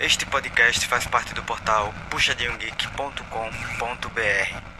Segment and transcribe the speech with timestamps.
[0.00, 4.72] Este podcast faz parte do portal puxadinhogeek.com.br.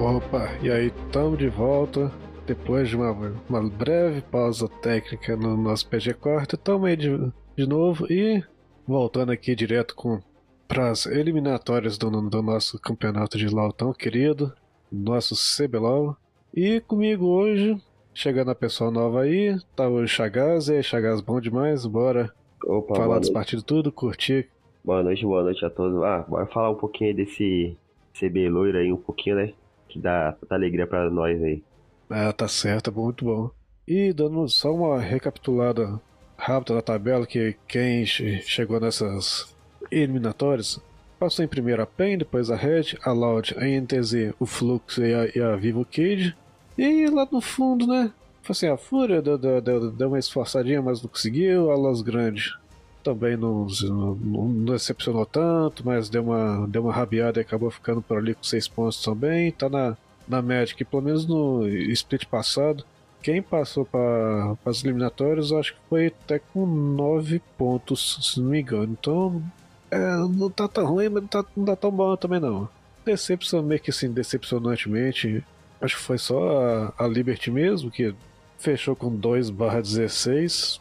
[0.00, 2.10] Opa, e aí, estamos de volta.
[2.46, 3.12] Depois de uma,
[3.48, 7.08] uma breve pausa técnica no nosso PG Quarto, estamos aí de,
[7.56, 8.42] de novo e
[8.86, 10.20] voltando aqui direto com
[10.68, 14.52] para as eliminatórias do, do, nosso campeonato de LoL tão querido,
[14.92, 16.14] nosso CBLOL.
[16.54, 17.80] E comigo hoje,
[18.12, 20.68] chegando a pessoa nova aí, tá o Chagaz.
[20.68, 21.86] E aí, Chagaz, bom demais?
[21.86, 22.30] Bora
[22.62, 24.48] Opa, falar dos partidos tudo, curtir.
[24.84, 26.02] Boa noite, boa noite a todos.
[26.02, 27.76] Ah, bora falar um pouquinho desse
[28.18, 29.54] CB loiro aí, um pouquinho, né?
[29.88, 31.62] Que dá tanta alegria pra nós aí.
[32.10, 33.50] Ah, tá certo, muito bom.
[33.86, 35.98] E dando só uma recapitulada
[36.36, 39.56] rápida da tabela, que quem chegou nessas
[39.90, 40.80] eliminatórias
[41.18, 45.12] passou em primeiro a PEN, depois a Red, a Loud, a NTZ, o Flux e
[45.12, 46.36] a, e a Vivo Kid.
[46.76, 48.12] E lá no fundo, né?
[48.48, 51.70] Assim, a Fúria deu, deu, deu, deu uma esforçadinha, mas não conseguiu.
[51.70, 52.54] A Los Grande
[53.02, 58.00] também não, não, não, decepcionou tanto, mas deu uma, deu uma rabiada e acabou ficando
[58.00, 59.52] por ali com seis pontos também.
[59.52, 59.96] Tá na,
[60.26, 62.84] na Magic, pelo menos no split passado.
[63.20, 68.60] Quem passou para as eliminatórias, acho que foi até com nove pontos, se não me
[68.60, 68.96] engano.
[68.98, 69.42] Então,
[69.90, 72.68] é, não tá tão ruim, mas não tá, não tá tão bom também não.
[73.04, 75.44] Decepção, meio que assim, decepcionantemente,
[75.80, 78.14] acho que foi só a, a Liberty mesmo, que
[78.58, 80.80] fechou com 2 barra 16.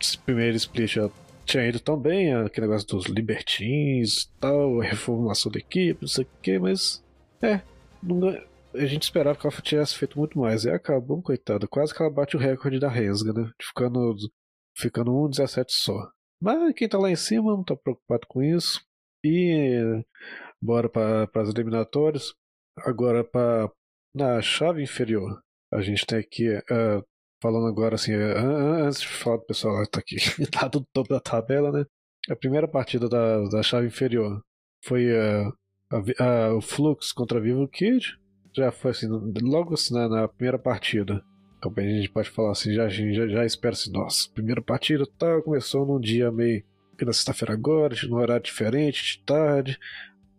[0.00, 1.10] Esse primeiro split já
[1.44, 6.24] tinha ido tão bem, aquele negócio dos libertins e tal, reformulação da equipe, não sei
[6.24, 7.02] o que, mas
[7.40, 7.60] é,
[8.02, 8.36] não,
[8.74, 10.64] a gente esperava que ela tivesse feito muito mais.
[10.64, 13.50] E acabou, coitado, quase que ela bate o recorde da Resga, né?
[13.60, 14.14] Ficando,
[14.76, 16.10] ficando 1,17 só.
[16.40, 18.80] Mas quem tá lá em cima não tá preocupado com isso.
[19.24, 20.04] E
[20.60, 22.34] bora para as eliminatórias.
[22.78, 23.70] Agora para
[24.14, 25.42] na chave inferior.
[25.72, 27.04] A gente tem aqui, uh,
[27.42, 30.16] falando agora assim, uh, antes de falar do pessoal que tá aqui,
[30.50, 31.84] tá do topo da tabela, né?
[32.30, 34.42] A primeira partida da, da chave inferior
[34.84, 35.52] foi uh,
[36.18, 38.18] a, o Flux contra a Vivo Kid
[38.58, 39.06] já foi assim,
[39.42, 41.22] logo assim na, na primeira partida.
[41.58, 45.42] Então a gente pode falar assim, já, já, já espera assim, nossa, primeira partida tá,
[45.42, 46.62] começou num dia meio
[47.04, 49.78] na sexta-feira agora, num horário diferente, de tarde.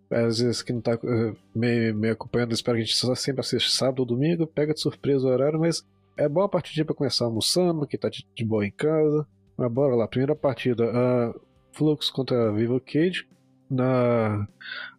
[0.09, 3.41] Às vezes que não tá uh, meio, meio acompanhando, espero que a gente só sempre
[3.41, 5.85] assista sábado ou domingo, pega de surpresa o horário, mas
[6.17, 9.27] é boa partida para começar almoçando, que tá de, de, boa em casa.
[9.55, 11.39] Mas bora lá, primeira partida, uh,
[11.73, 13.27] Flux contra a Vivo Cage.
[13.69, 14.47] Na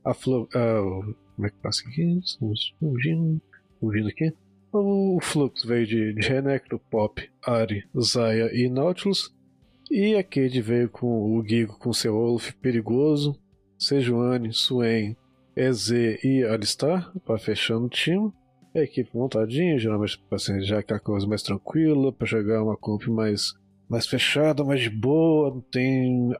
[0.04, 2.20] a Flu, uh, como é que passa aqui?
[2.24, 3.42] Estamos fugindo,
[3.80, 4.32] fugindo aqui.
[4.72, 9.34] O fluxo veio de, Renekton, Pop, Ari, Zaya e Nautilus.
[9.90, 13.36] E a Cade veio com o Gigo com seu Olaf perigoso,
[13.76, 15.16] Sejuani, Swain,
[15.56, 15.90] EZ
[16.22, 18.32] e Alistar, para fechando o time.
[18.72, 23.08] A equipe montadinha, geralmente assim, já que a coisa mais tranquila, para jogar uma comp
[23.08, 23.52] mais,
[23.88, 26.32] mais fechada, mais de boa, não tem.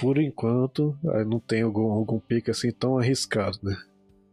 [0.00, 3.76] Por enquanto, não tem algum, algum pique assim tão arriscado, né?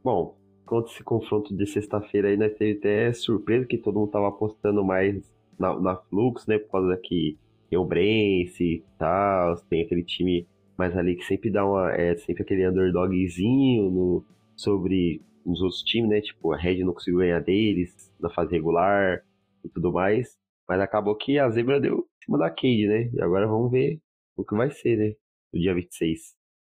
[0.04, 0.38] Bom,
[0.70, 4.86] contra esse confronto de sexta-feira aí, nós teve até surpresa que todo mundo tava apostando
[4.86, 5.20] mais
[5.58, 6.60] na, na Flux, né?
[6.60, 7.36] Por causa que
[7.70, 10.48] tem o Brence e tal, tem aquele time
[10.78, 11.92] mais ali que sempre dá uma.
[11.92, 14.24] É sempre aquele underdogzinho no,
[14.56, 16.22] sobre os outros times, né?
[16.22, 19.24] Tipo, a Red não conseguiu ganhar deles na fase regular
[19.66, 20.38] e tudo mais.
[20.68, 23.10] Mas acabou que a zebra deu em cima da Cade, né?
[23.12, 24.00] E agora vamos ver
[24.38, 25.16] o que vai ser, né?
[25.52, 26.36] No dia 26.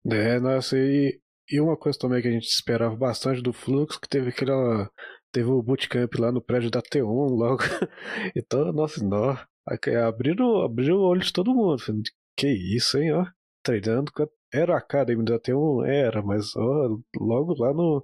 [0.10, 1.20] É, nossa, e
[1.50, 4.90] e uma coisa também que a gente esperava bastante do Fluxo, que teve aquela.
[5.32, 7.64] Teve o bootcamp lá no prédio da T1 logo.
[8.36, 9.38] então, nossa, nó.
[10.08, 11.82] Abriram, abriu o olho de todo mundo.
[12.36, 13.26] Que isso, hein, ó.
[13.64, 14.12] Treinando.
[14.54, 15.88] Era a Academy da T1?
[15.88, 18.04] Era, mas ó, logo lá no.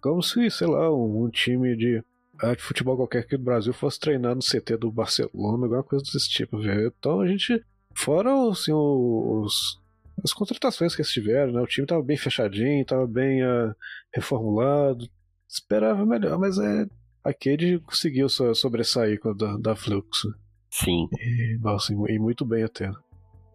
[0.00, 2.02] Como se, sei lá, um, um time de,
[2.40, 6.04] ah, de futebol qualquer aqui do Brasil fosse treinar no CT do Barcelona, alguma coisa
[6.04, 6.58] desse tipo.
[6.62, 7.62] Então a gente.
[7.94, 9.80] Fora assim, os,
[10.24, 11.60] as contratações que eles tiveram, né?
[11.60, 13.74] O time estava bem fechadinho, estava bem uh,
[14.14, 15.08] reformulado.
[15.48, 16.86] Esperava melhor, mas é.
[17.22, 20.32] A Cade conseguiu sobressair da, da Fluxo.
[20.70, 21.08] Sim.
[21.18, 22.90] E, nossa, e muito bem até.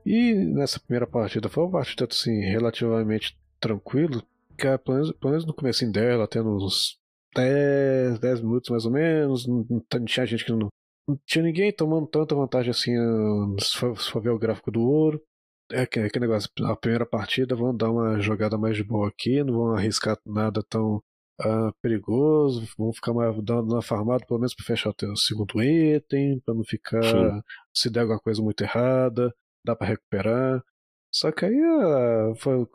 [0.05, 4.21] E nessa primeira partida foi uma partida assim, relativamente tranquilo.
[4.57, 6.99] Que pelo menos, pelo menos no começo dela, tendo uns
[7.33, 9.47] 10, 10 minutos mais ou menos.
[9.47, 10.67] Não, não tinha gente que não,
[11.07, 12.93] não tinha ninguém tomando tanta vantagem assim,
[13.59, 15.21] se for, se for ver o gráfico do ouro
[15.73, 19.43] é aquele é negócio, a primeira partida vão dar uma jogada mais de boa aqui,
[19.43, 21.01] não vão arriscar nada tão
[21.41, 26.39] uh, perigoso, vão ficar mais dando uma farmada, pelo menos para fechar o segundo item,
[26.45, 27.41] para não ficar, Sim.
[27.73, 29.33] se der alguma coisa muito errada,
[29.65, 30.63] dá para recuperar.
[31.13, 32.65] Só que aí uh, foi,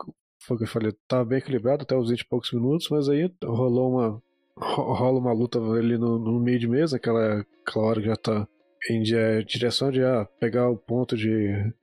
[0.43, 3.09] foi o que eu falei, tava bem equilibrado até os 20 e poucos minutos, mas
[3.09, 4.21] aí rolou uma.
[4.57, 8.47] rola uma luta ali no, no meio de mesa, aquela, aquela hora que já tá
[8.89, 11.73] em direção de ah, pegar o ponto de,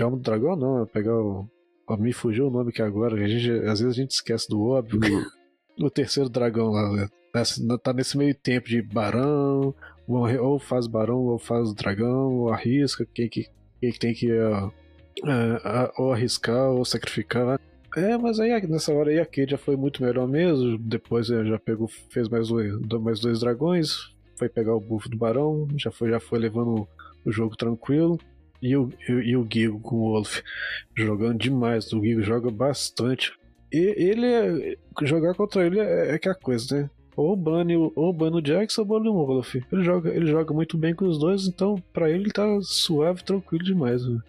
[0.00, 1.48] alma do dragão, não, é pegar o.
[1.88, 4.62] Oh, me fugiu o nome que agora, a gente, às vezes a gente esquece do
[4.62, 5.00] óbvio.
[5.78, 7.08] o terceiro dragão lá, né?
[7.82, 9.74] tá nesse meio tempo de barão,
[10.06, 13.46] ou faz barão, ou faz dragão, ou arrisca, quem que,
[13.80, 17.58] quem que tem que uh, uh, ou arriscar ou sacrificar.
[17.96, 20.78] É, mas aí nessa hora aí a Kate já foi muito melhor mesmo.
[20.78, 23.96] Depois já pegou, fez mais dois, mais dois dragões,
[24.36, 26.86] foi pegar o buff do barão, já foi, já foi levando
[27.24, 28.18] o jogo tranquilo.
[28.62, 30.40] E o, e, e o Gigo com o Wolf
[30.96, 31.92] jogando demais.
[31.92, 33.32] O Gigo joga bastante.
[33.72, 36.90] E ele é, jogar contra ele é, é que é a coisa, né?
[37.16, 39.54] Ou bane, ou bane o Jackson ou bane o Wolf.
[39.54, 43.64] Ele joga, ele joga muito bem com os dois, então para ele tá suave, tranquilo
[43.64, 44.04] demais.
[44.06, 44.20] Né?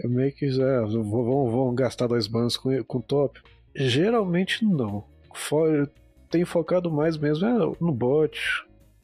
[0.00, 3.40] É meio que já vão, vão gastar dois bans com, com top.
[3.74, 5.04] Geralmente não.
[5.34, 5.90] For,
[6.30, 8.38] tenho focado mais mesmo é, no bot.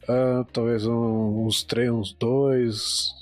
[0.09, 3.13] Ah, talvez um, uns três, uns dois.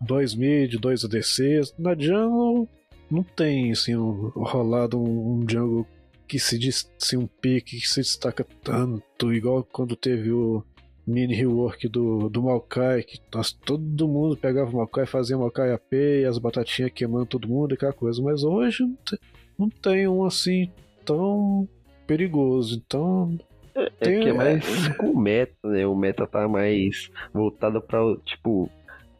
[0.00, 1.74] Dois mid, dois ADCs.
[1.78, 2.68] Na jungle
[3.10, 5.86] não tem assim um, rolado um, um jungle
[6.26, 10.62] que se diz assim, um pique que se destaca tanto, igual quando teve o
[11.06, 15.92] mini rework do, do Maokai, que nós, todo mundo pegava o Maokai, fazia Maokai AP
[15.92, 19.18] e as batatinhas queimando todo mundo e aquela coisa, mas hoje não tem,
[19.58, 20.70] não tem um assim
[21.06, 21.66] tão
[22.06, 23.38] perigoso, então
[23.74, 24.94] é, tem, é que é mais é...
[24.94, 25.86] com o meta, né?
[25.86, 28.70] O meta tá mais voltado pra, tipo,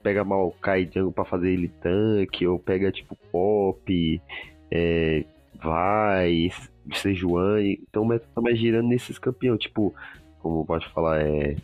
[0.09, 4.23] pega Maokai Jungle pra fazer ele tanque, ou pega, tipo, pop,
[4.71, 5.25] é,
[5.63, 6.51] vai,
[6.95, 7.79] Sejuani.
[7.89, 9.95] Então o meta tá mais girando nesses campeões, tipo,
[10.41, 11.57] como pode falar, é.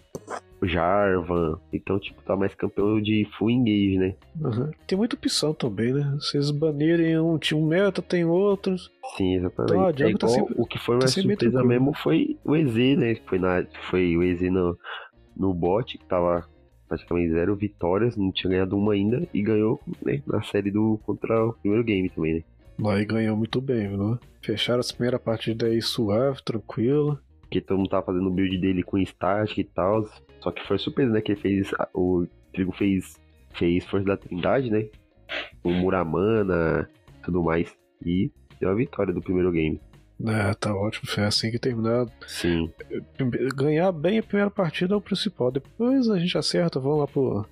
[0.62, 1.58] Jarvan.
[1.70, 4.14] Então, tipo, tá mais campeão de full engage, né?
[4.40, 4.70] Uhum.
[4.86, 6.16] Tem muita opção também, né?
[6.18, 8.90] Vocês banirem um time meta, tem outros.
[9.16, 10.02] Sim, exatamente.
[10.02, 13.14] Então, é tá sempre, o que foi mais tá surpresa mesmo foi o EZ, né?
[13.26, 14.78] Foi, na, foi o EZ no,
[15.36, 16.48] no bot, que tava
[16.88, 21.46] praticamente zero vitórias, não tinha ganhado uma ainda, e ganhou né, na série do contra
[21.46, 22.42] o primeiro game também, né?
[22.78, 24.18] Lá e ganhou muito bem, viu?
[24.42, 27.18] Fecharam essa primeira partida aí suave, tranquilo.
[27.48, 30.04] Que todo mundo tava fazendo o build dele com static e tal.
[30.40, 31.20] Só que foi surpresa, né?
[31.20, 31.70] Que ele fez.
[31.94, 33.16] O Trigo fez.
[33.52, 34.88] Fez Força da Trindade, né?
[35.62, 36.90] O Muramana
[37.24, 37.74] tudo mais.
[38.04, 38.30] E
[38.60, 39.80] deu a vitória do primeiro game.
[40.26, 41.08] É, tá ótimo.
[41.08, 42.06] Foi assim que terminar.
[42.26, 42.72] Sim.
[43.54, 45.50] Ganhar bem a primeira partida é o principal.
[45.50, 47.46] Depois a gente acerta, vamos lá pro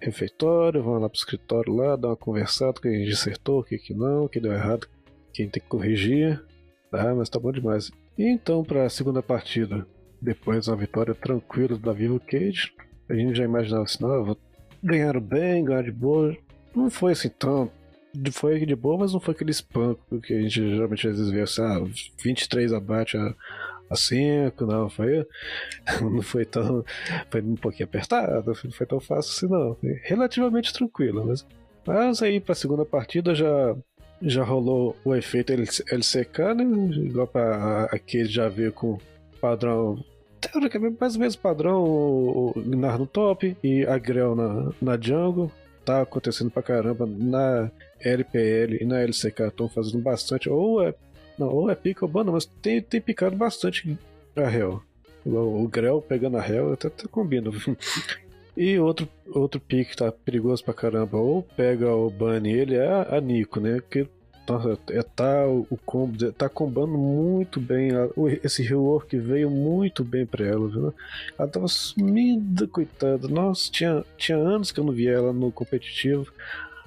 [0.00, 3.78] refeitório, vamos lá pro escritório lá, dar uma conversada, que a gente acertou, o que,
[3.78, 4.86] que não, o que deu errado,
[5.32, 6.42] quem tem que corrigir.
[6.92, 7.90] Ah, mas tá bom demais.
[8.16, 9.86] E então, pra segunda partida,
[10.20, 12.72] depois uma vitória tranquila da Vivo Cage,
[13.08, 14.36] a gente já imaginava assim, não,
[14.82, 16.36] ganharam bem, ganharam de boa.
[16.74, 17.70] Não foi assim tão.
[18.32, 21.42] Foi de boa, mas não foi aquele espanco que a gente geralmente às vezes vê
[21.42, 21.84] assim, ah,
[22.22, 23.34] 23 abate a,
[23.90, 25.26] a 5, não, foi.
[26.00, 26.84] Não foi tão.
[27.30, 29.76] Foi um pouquinho apertado, não foi tão fácil assim, não.
[29.76, 31.46] Foi relativamente tranquilo, mas.
[31.86, 33.76] Mas aí pra segunda partida já.
[34.22, 36.64] Já rolou o efeito LCK, né?
[37.04, 38.98] Igual pra aqui já veio com
[39.42, 40.02] padrão
[40.40, 45.50] teoricamente mais ou menos padrão o, Gnar no top e a Grell na, na jungle.
[45.84, 50.48] Tá acontecendo pra caramba na LPL e na LCK estão fazendo bastante.
[50.48, 50.94] Ou é
[51.38, 53.98] não, ou é pica ou banda, mas tem, tem picado bastante
[54.34, 54.82] a réu.
[55.24, 57.50] O, o Grell pegando a réu até, até combina.
[58.56, 62.88] e outro, outro pique que tá perigoso pra caramba, ou pega o Bunny, ele é
[62.88, 63.82] a, Nico, né?
[63.90, 64.08] Que
[64.46, 64.60] tá,
[64.90, 67.90] é, tá o, o combo, tá combando muito bem.
[67.90, 68.08] A,
[68.42, 70.94] esse rework veio muito bem pra ela, viu?
[71.38, 73.28] Ela tava sumida, coitada.
[73.28, 76.32] Nossa, tinha, tinha anos que eu não via ela no competitivo.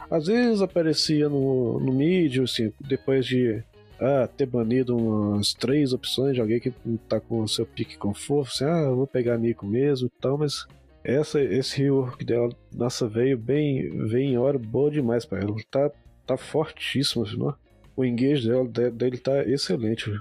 [0.09, 3.63] Às vezes aparecia no, no mid, assim, depois de
[3.99, 6.71] ah, ter banido umas três opções de alguém que
[7.07, 10.37] tá com o seu pique com força, assim, ah, vou pegar Nico mesmo e tal,
[10.37, 10.65] mas
[11.03, 15.55] essa, esse rework dela, nossa, veio bem, veio em hora boa demais para ela.
[15.69, 15.91] Tá,
[16.25, 17.55] tá fortíssimo, não?
[17.95, 20.11] O engage dela, dele tá excelente.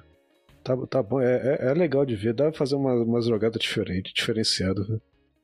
[0.62, 3.58] Tá, tá bom, é, é, é, legal de ver, dá pra fazer uma, uma jogada
[3.58, 4.82] diferente, diferenciada.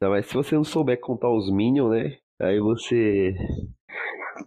[0.01, 2.17] Não, mas se você não souber contar os minions, né?
[2.41, 3.35] Aí você.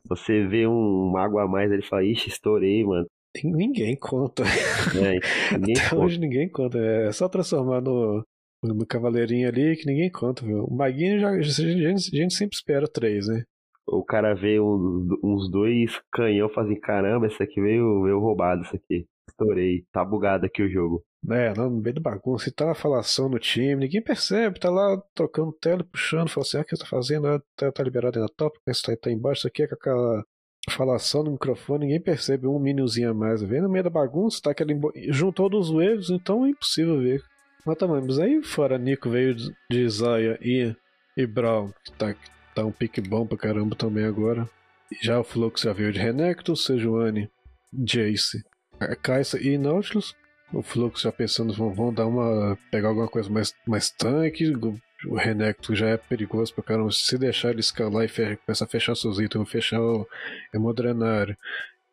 [0.10, 3.06] Você vê um mago a mais, ele fala, ixi, estourei, mano.
[3.44, 4.44] Ninguém conta.
[4.44, 5.20] É,
[5.58, 6.04] ninguém Até conta.
[6.04, 6.78] hoje ninguém conta.
[6.78, 8.24] É só transformar no,
[8.64, 10.64] no cavaleirinho ali que ninguém conta, viu?
[10.64, 13.44] O maguinho já, a, gente, a gente sempre espera três, né?
[13.88, 18.76] O cara vê uns, uns dois canhão fazem caramba, esse aqui veio, veio roubado, isso
[18.76, 19.06] aqui.
[19.28, 19.86] Estourei.
[19.92, 21.04] Tá bugado aqui o jogo.
[21.30, 25.02] É, no meio do bagunça, e tá uma falação no time, ninguém percebe, tá lá
[25.14, 27.28] trocando tela, puxando, fala assim, ah, o que tá fazendo?
[27.28, 30.24] Ah, tá, tá liberado aí na top, tá, tá embaixo, isso aqui é com aquela
[30.70, 33.42] falação no microfone, ninguém percebe um miniozinho a mais.
[33.42, 34.80] Vem no meio da bagunça, tá aquele.
[35.10, 37.22] Juntou dos waves, então é impossível ver.
[37.66, 39.36] Mas também, mas aí fora Nico veio
[39.70, 40.74] de Zaya e,
[41.18, 42.16] e Brown, que tá,
[42.56, 44.50] tá um pique bom pra caramba também agora.
[45.02, 47.30] Já o Flux já veio de Renekton, Sejuani,
[47.74, 48.42] Jace,
[49.02, 50.16] Kaisa e Nautilus.
[50.54, 52.58] O Flux já pensando, vão, vão dar uma.
[52.72, 54.54] pegar alguma coisa mais, mais tanque.
[55.06, 56.92] O Renekton já é perigoso pra caramba.
[56.92, 60.08] Se deixar ele escalar e fe, começar a fechar seus itens, fechar o
[60.54, 61.38] Hemodrenário.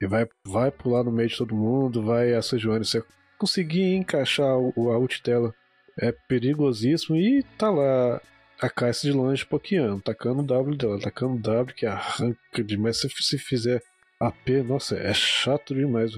[0.00, 2.84] E vai, vai pular no meio de todo mundo, vai a Sejuani.
[2.84, 3.02] Você
[3.38, 5.54] conseguir encaixar o, a ult dela
[6.00, 7.16] é perigosíssimo.
[7.16, 8.20] E tá lá
[8.60, 13.00] a Caixa de longe pokeando, tacando o W dela, tacando o W que arranca demais.
[13.00, 13.82] Se, se fizer
[14.20, 16.12] AP, nossa, é chato demais.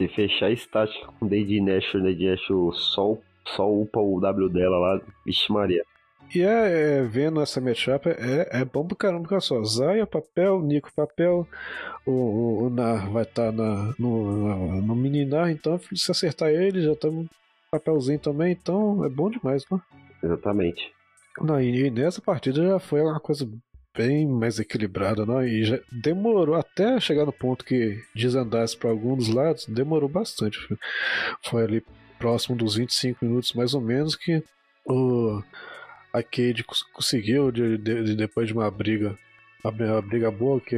[0.00, 5.00] Se fechar estática com Lady Nash, Lady Nash só, só upa o W dela lá,
[5.26, 5.84] vixe Maria.
[6.34, 9.62] E é, é, vendo essa matchup é, é bom pra caramba, olha só.
[9.62, 11.46] Zaya, papel, Nico, papel.
[12.06, 16.48] O, o, o Nar vai estar tá na, no, no mini Nar, então se acertar
[16.48, 17.26] ele, já estamos
[17.70, 19.78] papelzinho também, então é bom demais, né?
[20.22, 20.90] Exatamente.
[21.42, 23.46] Não, e, e nessa partida já foi uma coisa
[24.00, 25.42] bem mais equilibrada, não?
[25.44, 30.58] E já demorou até chegar no ponto que desandasse para alguns lados, demorou bastante.
[31.42, 31.84] Foi ali
[32.18, 34.42] próximo dos 25 minutos mais ou menos que
[34.86, 35.42] o
[36.12, 39.16] a Cade conseguiu de, de, de, depois de uma briga
[39.64, 40.76] uma, briga boa que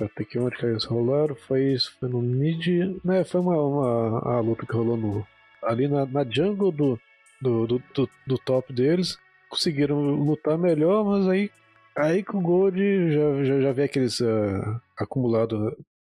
[0.00, 2.66] até que onde que eles rolaram foi isso foi no mid
[3.02, 5.26] né foi uma, uma a luta que rolou no
[5.62, 7.00] ali na, na jungle do
[7.40, 9.18] do, do, do, do top deles
[9.48, 11.50] conseguiram lutar melhor, mas aí,
[11.96, 15.74] aí com o Gold já, já, já vê aqueles uh, acumulados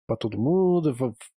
[0.08, 0.96] para todo mundo.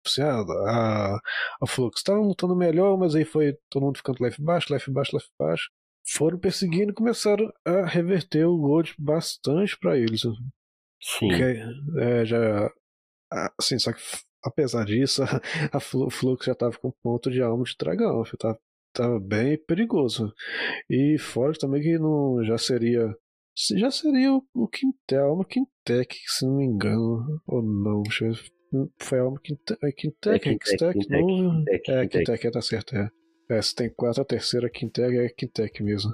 [0.06, 1.20] Assim, ah, a,
[1.62, 5.16] a Flux estavam lutando melhor, mas aí foi todo mundo ficando life baixo, life baixo,
[5.16, 5.70] life baixo.
[6.10, 10.22] Foram perseguindo e começaram a reverter o Gold bastante para eles.
[10.22, 11.28] Sim.
[11.28, 11.60] Porque,
[12.00, 12.72] é, já.
[13.60, 14.00] Assim, só que
[14.44, 15.24] apesar disso,
[15.72, 18.24] a, a Flux já tava com ponto de alma de dragão.
[18.38, 18.60] Tava
[18.94, 20.34] tá bem perigoso.
[20.90, 23.14] E fora também que não já seria
[23.76, 28.04] já seria o, o Quintel, uma Quintec, se não me engano, ou não,
[29.00, 33.10] foi uma Quintec, é Quintec, é Quintec, não, é Quintec, tá certo, é.
[33.50, 36.12] É, se tem quatro, a terceira Quintec é Quintec mesmo.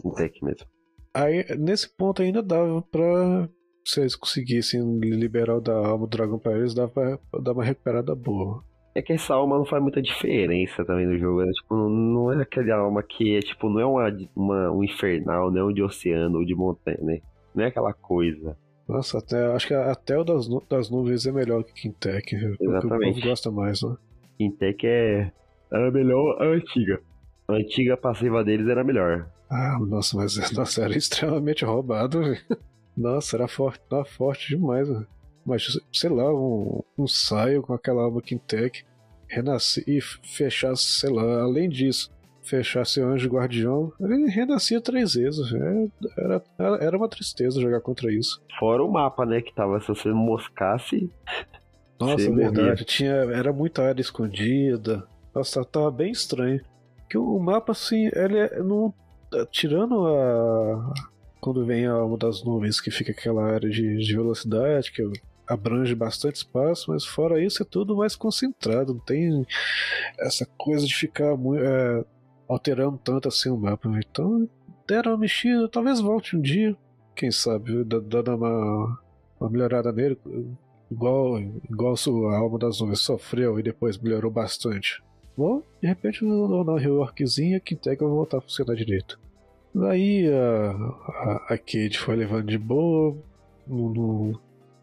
[0.00, 0.66] Quintec mesmo.
[1.12, 3.48] Aí, nesse ponto ainda dava pra
[3.84, 7.64] se eles conseguissem liberar o da alma do dragão pra eles, dava pra dar uma
[7.64, 8.64] recuperada boa.
[8.96, 11.44] É que essa alma não faz muita diferença também no jogo.
[11.44, 11.52] Né?
[11.52, 15.60] Tipo, não é aquele alma que é, tipo, não é uma, uma, um infernal, não
[15.60, 17.20] é um de oceano ou de montanha, né?
[17.54, 18.56] Não é aquela coisa.
[18.88, 22.34] Nossa, até, acho que até o das, das nuvens é melhor que Quintec.
[22.58, 22.86] Exatamente.
[22.86, 23.94] O povo gosta mais, né?
[24.38, 25.30] Quintec é.
[25.70, 26.98] Era melhor a antiga.
[27.48, 29.28] A antiga passiva deles era melhor.
[29.50, 32.22] Ah, nossa, mas nossa, era extremamente roubado,
[32.96, 35.06] Nossa, era forte, era forte demais, velho
[35.46, 38.84] mas sei lá, um, um saio com aquela alma Quintec,
[39.28, 42.10] renascer e fechar, sei lá, além disso,
[42.42, 45.52] fechar seu anjo guardião, ele renascia três vezes.
[45.52, 45.86] É,
[46.18, 46.42] era,
[46.80, 48.42] era uma tristeza jogar contra isso.
[48.58, 49.40] Fora o mapa, né?
[49.40, 51.10] Que tava, se você moscasse.
[51.98, 52.84] Nossa, verdade.
[52.84, 55.06] Tinha, era muita área escondida.
[55.34, 56.60] Nossa, tava bem estranho.
[57.08, 58.92] Que o mapa, assim, ele é, não.
[59.50, 60.94] Tirando a.
[61.40, 65.02] Quando vem a alma das nuvens, que fica aquela área de, de velocidade, que
[65.46, 69.46] abrange bastante espaço, mas fora isso é tudo mais concentrado, não tem
[70.18, 72.04] essa coisa de ficar é,
[72.48, 73.88] alterando tanto assim o mapa.
[73.98, 74.48] Então,
[74.86, 76.76] deram uma mexida, talvez volte um dia,
[77.14, 79.00] quem sabe, dando uma,
[79.40, 80.18] uma melhorada nele,
[80.90, 81.94] igual, igual
[82.30, 85.02] a Alma das Nuvens sofreu e depois melhorou bastante.
[85.36, 89.20] Bom, de repente, na reworkzinha, que vai voltar a funcionar direito.
[89.74, 93.14] Daí a, a, a Kate foi levando de boa,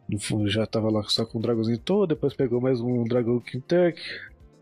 [0.07, 3.39] no, no, já tava lá só com o dragãozinho todo, depois pegou mais um dragão
[3.39, 4.01] Quintec.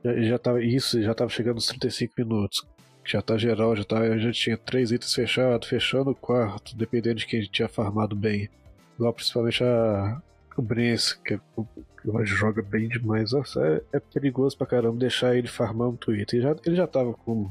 [0.03, 2.65] Já, já tava, isso, já tava chegando nos 35 minutos.
[3.03, 7.25] Já tá geral, já, tá, já tinha três itens fechados, fechando o quarto, dependendo de
[7.25, 8.49] quem tinha farmado bem.
[8.95, 10.21] Igual principalmente a,
[10.61, 13.31] Brence, que, é que joga bem demais.
[13.31, 16.39] Nossa, é, é, perigoso pra caramba deixar ele farmar um Twitter.
[16.39, 17.49] Ele já, ele já tava com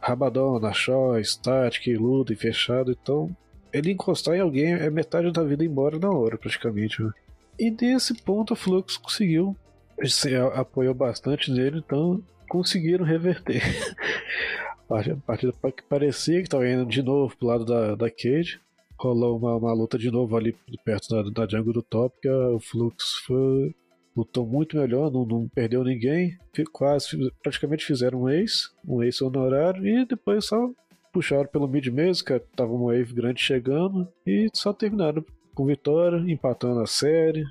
[0.00, 3.34] Rabadão, Nashó, Static, Ludo e fechado, então
[3.72, 7.02] ele encostar em alguém é metade da vida embora na hora, praticamente.
[7.02, 7.10] Né?
[7.58, 9.56] E desse ponto a Flux conseguiu,
[10.04, 13.62] se apoiou bastante nele, então conseguiram reverter.
[14.90, 18.60] a partida que parecia que estava indo de novo pro lado da, da Cage.
[18.98, 22.58] Rolou uma, uma luta de novo ali perto da, da jungle do top, que o
[22.58, 23.74] Flux foi,
[24.16, 26.38] lutou muito melhor, não, não perdeu ninguém,
[26.72, 30.70] quase praticamente fizeram um ace, um ace honorário, e depois só
[31.16, 36.18] puxaram pelo mid mesmo, que tava um wave grande chegando, e só terminaram com vitória,
[36.30, 37.42] empatando a série,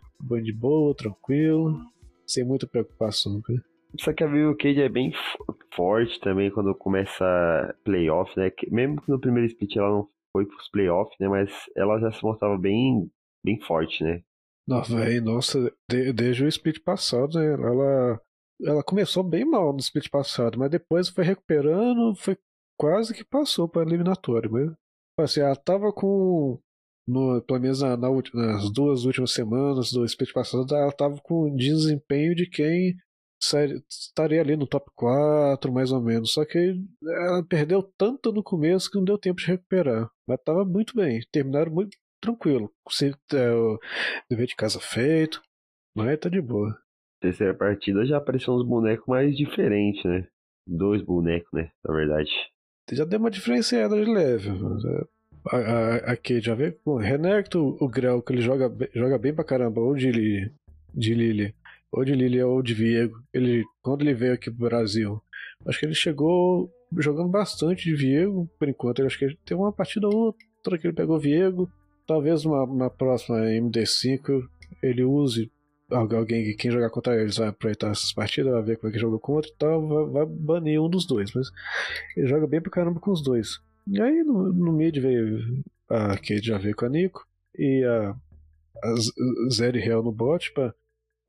[0.44, 1.76] de boa, tranquilo,
[2.28, 3.42] sem muita preocupação.
[3.42, 3.60] Cara.
[4.00, 5.12] Só que a Cage é bem
[5.74, 8.52] forte também quando começa playoff, né?
[8.70, 11.28] Mesmo que no primeiro split ela não foi pros playoffs, né?
[11.28, 13.10] Mas ela já se mostrava bem,
[13.44, 14.22] bem forte, né?
[14.68, 18.22] Não, véio, nossa, de, desde o split passado, né, ela,
[18.64, 22.36] ela começou bem mal no split passado, mas depois foi recuperando, foi
[22.78, 24.52] quase que passou para eliminatório.
[24.52, 26.60] Mas, assim, ela tava com.
[27.08, 31.56] No, pelo menos na, na, nas duas últimas semanas do split passado, ela tava com
[31.56, 32.96] desempenho de quem
[33.90, 36.34] estaria ali no top 4, mais ou menos.
[36.34, 40.10] Só que ela perdeu tanto no começo que não deu tempo de recuperar.
[40.28, 41.22] Mas tava muito bem.
[41.32, 42.72] Terminaram muito tranquilo.
[42.90, 43.78] Se, é, o
[44.30, 45.42] dever de casa feito.
[45.96, 46.78] Mas tá de boa.
[47.22, 50.28] Terceira partida já apareceu uns bonecos mais diferentes, né?
[50.68, 51.72] Dois bonecos, né?
[51.84, 52.32] Na verdade.
[52.92, 54.50] Já deu uma diferenciada de leve.
[54.50, 56.78] É, a, a, aqui já vê.
[56.86, 60.52] O Renekton, o Grell, que ele joga, joga bem pra caramba, ou de Lily,
[60.94, 61.54] de
[61.92, 63.18] ou de Lily ou de Viego.
[63.34, 65.22] Ele, quando ele veio aqui pro Brasil,
[65.66, 69.04] acho que ele chegou jogando bastante de Viego, por enquanto.
[69.04, 71.70] Acho que tem uma partida ou outra que ele pegou Viego.
[72.06, 74.48] Talvez uma, uma próxima MD5
[74.82, 75.52] ele use
[75.92, 79.20] alguém, quem jogar contra eles vai aproveitar essas partidas, vai ver como é que jogou
[79.20, 81.32] contra e tal, vai, vai banir um dos dois.
[81.34, 81.48] Mas
[82.16, 83.60] ele joga bem pra caramba com os dois.
[83.88, 87.26] E aí no, no mid veio a Kate já veio com a Nico
[87.58, 88.16] e a,
[88.84, 88.96] a
[89.52, 90.74] Zeri Hell no bot pra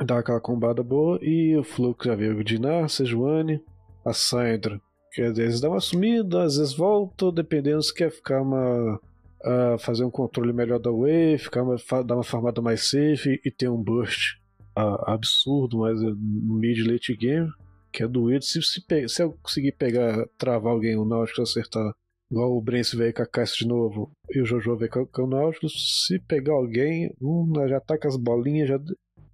[0.04, 1.18] dar aquela combada boa.
[1.22, 3.62] E o Flux já veio de Dinar, Sejuani,
[4.04, 4.80] a Syndra,
[5.12, 9.78] que às vezes dá uma sumida, às vezes volta, dependendo se quer ficar uma uh,
[9.78, 13.68] fazer um controle melhor da wave, ficar uma, dar uma farmada mais safe e ter
[13.68, 14.38] um burst
[14.76, 17.50] uh, absurdo, mas no mid late game,
[17.92, 18.44] que é doído.
[18.44, 21.92] Se, se, se, eu conseguir pegar, travar alguém, o Nautilus acertar,
[22.30, 25.22] igual o Brence veio com a Caixa de novo e o Jojo veio com, com
[25.22, 28.78] o Nautilus, se pegar alguém, um, já tá com as bolinhas, já,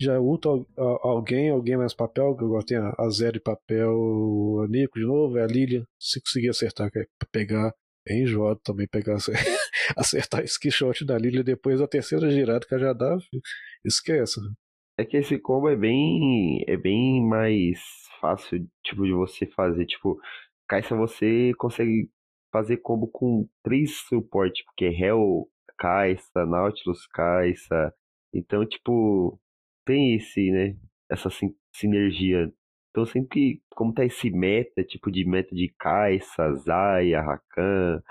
[0.00, 0.48] já ulta
[1.02, 3.92] alguém, alguém mais papel, que agora tem a, a Zero de papel,
[4.64, 7.72] a Nico de novo, é a Lilia, se conseguir acertar, é pegar,
[8.06, 9.16] é enjoado também pegar
[9.96, 13.16] acertar esse shot da Lilia depois da terceira girada que já dá,
[13.84, 14.40] esquece.
[14.98, 17.80] É que esse combo é bem é bem mais
[18.20, 20.20] fácil tipo de você fazer, tipo,
[20.68, 22.10] Caixa você consegue
[22.52, 27.92] fazer combo com três suporte, porque é Hell, Caixa, Nautilus, Caixa.
[28.32, 29.40] Então, tipo,
[29.84, 30.76] tem esse, né,
[31.10, 31.28] essa
[31.74, 32.52] sinergia.
[32.90, 38.02] Então, sempre como tá esse meta, tipo de meta de Caixa, Zaya, Rakan,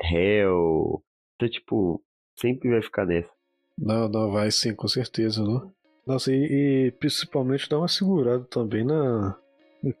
[0.00, 1.02] Hell.
[1.36, 2.02] Então, tipo,
[2.38, 3.30] sempre vai ficar nessa.
[3.78, 5.73] Não, não, vai sim, com certeza, não?
[6.06, 9.36] Nossa, e, e principalmente dá uma segurada também na.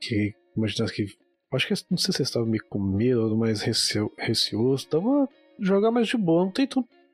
[0.00, 0.34] Que.
[0.56, 1.06] Imagina que.
[1.52, 4.88] Acho que não sei se você estava meio com medo ou mais receio, receoso.
[4.90, 5.28] Dá uma.
[5.60, 6.68] Jogar mais de boa, não tem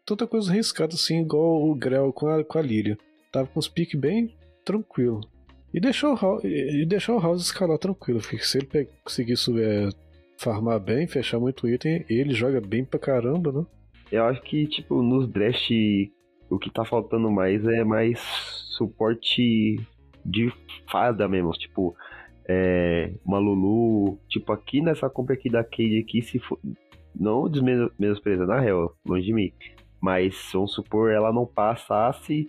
[0.06, 2.96] tanta coisa arriscada assim, igual o Grell com a, com a Lilia.
[3.30, 5.20] Tava com os piques bem tranquilo.
[5.72, 9.94] E deixou, e deixou o House escalar tranquilo, porque se ele conseguir subir,
[10.36, 13.66] farmar bem, fechar muito item, ele joga bem pra caramba, né?
[14.10, 15.70] Eu acho que, tipo, nos draft,
[16.48, 18.18] o que tá faltando mais é mais
[18.80, 19.76] suporte
[20.24, 20.52] de
[20.90, 21.52] fada mesmo.
[21.52, 21.94] Tipo,
[22.48, 24.18] é, uma Lulu.
[24.28, 26.58] Tipo, aqui nessa compra aqui da Cade aqui, se for.
[27.14, 27.50] Não
[28.22, 29.52] presa na real, longe de mim.
[30.00, 32.48] Mas vamos supor, ela não passasse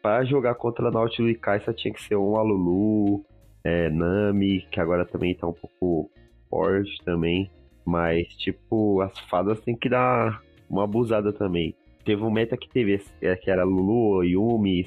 [0.00, 3.24] para jogar contra Nautilus e Kai'Sa tinha que ser um Alulu,
[3.64, 6.10] é, Nami, que agora também tá um pouco
[6.48, 7.50] forte também.
[7.84, 11.74] Mas, tipo, as fadas tem que dar uma abusada também.
[12.04, 14.86] Teve um meta que teve, é, que era Lulu, Yumi,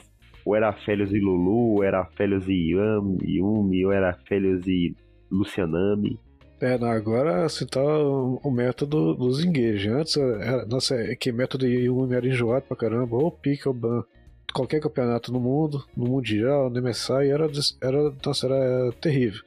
[0.50, 4.96] ou era Félios e Lulu, era Félios e Yumi, ou era Félios e
[5.32, 6.20] Lucianami.
[6.60, 9.88] É, agora assim tá o método dos engage.
[9.88, 14.04] Antes, era, nossa, é que método Yumi era enjoado pra caramba, ou pique ou ban
[14.52, 17.48] qualquer campeonato no mundo, no Mundial, no MSI, era,
[17.84, 19.42] era, nossa, era terrível.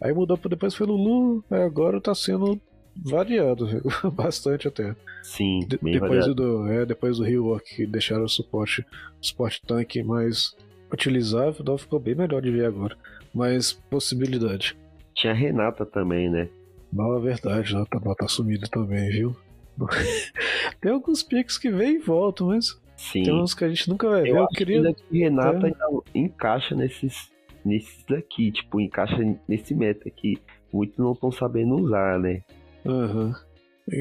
[0.00, 2.60] Aí mudou depois foi Lulu, agora tá sendo
[3.02, 3.68] variado,
[4.12, 4.94] bastante até.
[5.22, 8.84] Sim, de, depois do é, depois do rework que deixaram o suporte,
[9.20, 10.56] o suporte tanque mais
[10.92, 12.96] utilizável, então ficou bem melhor de ver agora.
[13.32, 14.76] Mais possibilidade.
[15.14, 16.48] Tinha a Renata também, né?
[16.92, 19.36] Não, é verdade, ela tá, tá sumida também, viu?
[20.80, 23.22] Tem alguns piques que vêm e voltam, mas Sim.
[23.22, 24.28] Tem uns que a gente nunca vai ver.
[24.30, 24.94] Eu, eu queria.
[24.94, 25.72] Que Renata é.
[26.14, 27.32] encaixa nesses,
[27.64, 29.16] nesses daqui, tipo, encaixa
[29.48, 30.38] nesse meta que
[30.70, 32.42] muitos não estão sabendo usar, né?
[32.86, 33.26] Aham.
[33.26, 33.34] Uhum.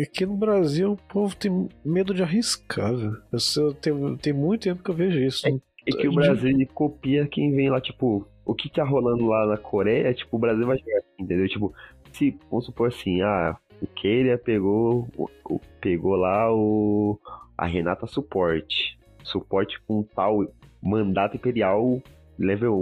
[0.04, 3.22] Aqui no Brasil o povo tem medo de arriscar, velho.
[3.32, 5.48] Eu tem, tem muito tempo que eu vejo isso.
[5.48, 5.52] É,
[5.88, 9.48] é que o Brasil ele copia quem vem lá, tipo, o que tá rolando lá
[9.48, 11.48] na Coreia, tipo, o Brasil vai jogar assim, entendeu?
[11.48, 11.74] Tipo,
[12.14, 17.20] se, vamos supor assim, ah, o Keira pegou, o, o, pegou lá o,
[17.58, 18.98] a Renata Suporte.
[19.24, 20.46] suporte com tal
[20.82, 22.02] mandato imperial
[22.38, 22.78] level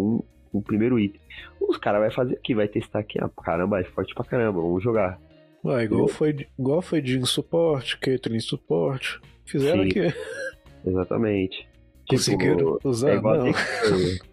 [0.53, 1.21] 1, o primeiro item.
[1.61, 4.83] Os caras vai fazer aqui, vai testar aqui, ah, caramba, é forte pra caramba, vamos
[4.83, 5.19] jogar.
[5.65, 9.19] Ué, igual, foi, igual foi de suporte, Caitlyn suporte.
[9.45, 9.89] Fizeram Sim.
[9.89, 10.13] aqui.
[10.85, 11.67] Exatamente.
[12.09, 13.11] Conseguiram Tipo, usar?
[13.11, 13.51] É igual não.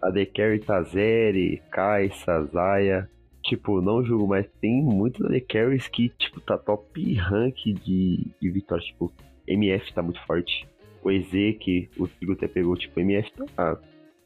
[0.02, 3.10] a The- Carry Tazeri, Kai'Sa, Zaya.
[3.42, 8.50] Tipo, não julgo, mas tem muitos The Carries que, tipo, tá top rank de, de
[8.50, 8.82] vitória.
[8.84, 9.12] Tipo,
[9.46, 10.66] MF tá muito forte.
[11.02, 13.78] O EZ, que o Tigo até pegou, tipo, MF tá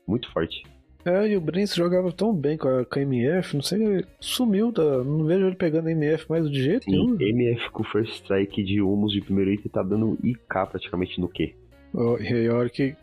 [0.06, 0.62] muito forte.
[1.04, 4.72] É, e o Brince jogava tão bem com a, com a MF, não sei, sumiu,
[4.72, 7.16] da, não vejo ele pegando a MF mais de jeito nenhum.
[7.18, 10.38] MF com First Strike de Humus de primeiro item tá dando IK
[10.70, 11.54] praticamente no Q.
[11.94, 12.94] Ó, E olha que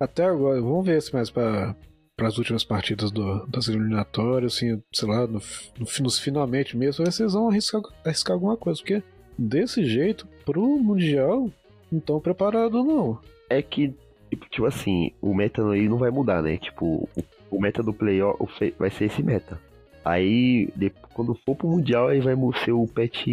[0.00, 1.76] até agora, vamos ver se mais para
[2.20, 5.40] as últimas partidas do, das eliminatórias, assim, sei lá, no,
[5.78, 9.02] no, nos finalmente mesmo, vocês vão arriscar, arriscar alguma coisa, porque
[9.38, 11.48] desse jeito, pro Mundial,
[11.90, 13.18] não estão preparados não.
[13.48, 13.94] É que,
[14.28, 16.56] tipo, tipo assim, o meta aí não vai mudar, né?
[16.56, 19.60] Tipo, o, o meta do playoff vai ser esse meta.
[20.04, 22.34] Aí, depois, quando for pro Mundial, aí vai
[22.64, 23.26] ser o patch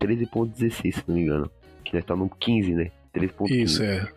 [0.00, 1.50] 13.16, se não me engano.
[1.84, 2.90] Que nós tá no 15, né?
[3.14, 3.50] 13.15.
[3.62, 4.08] Isso, é.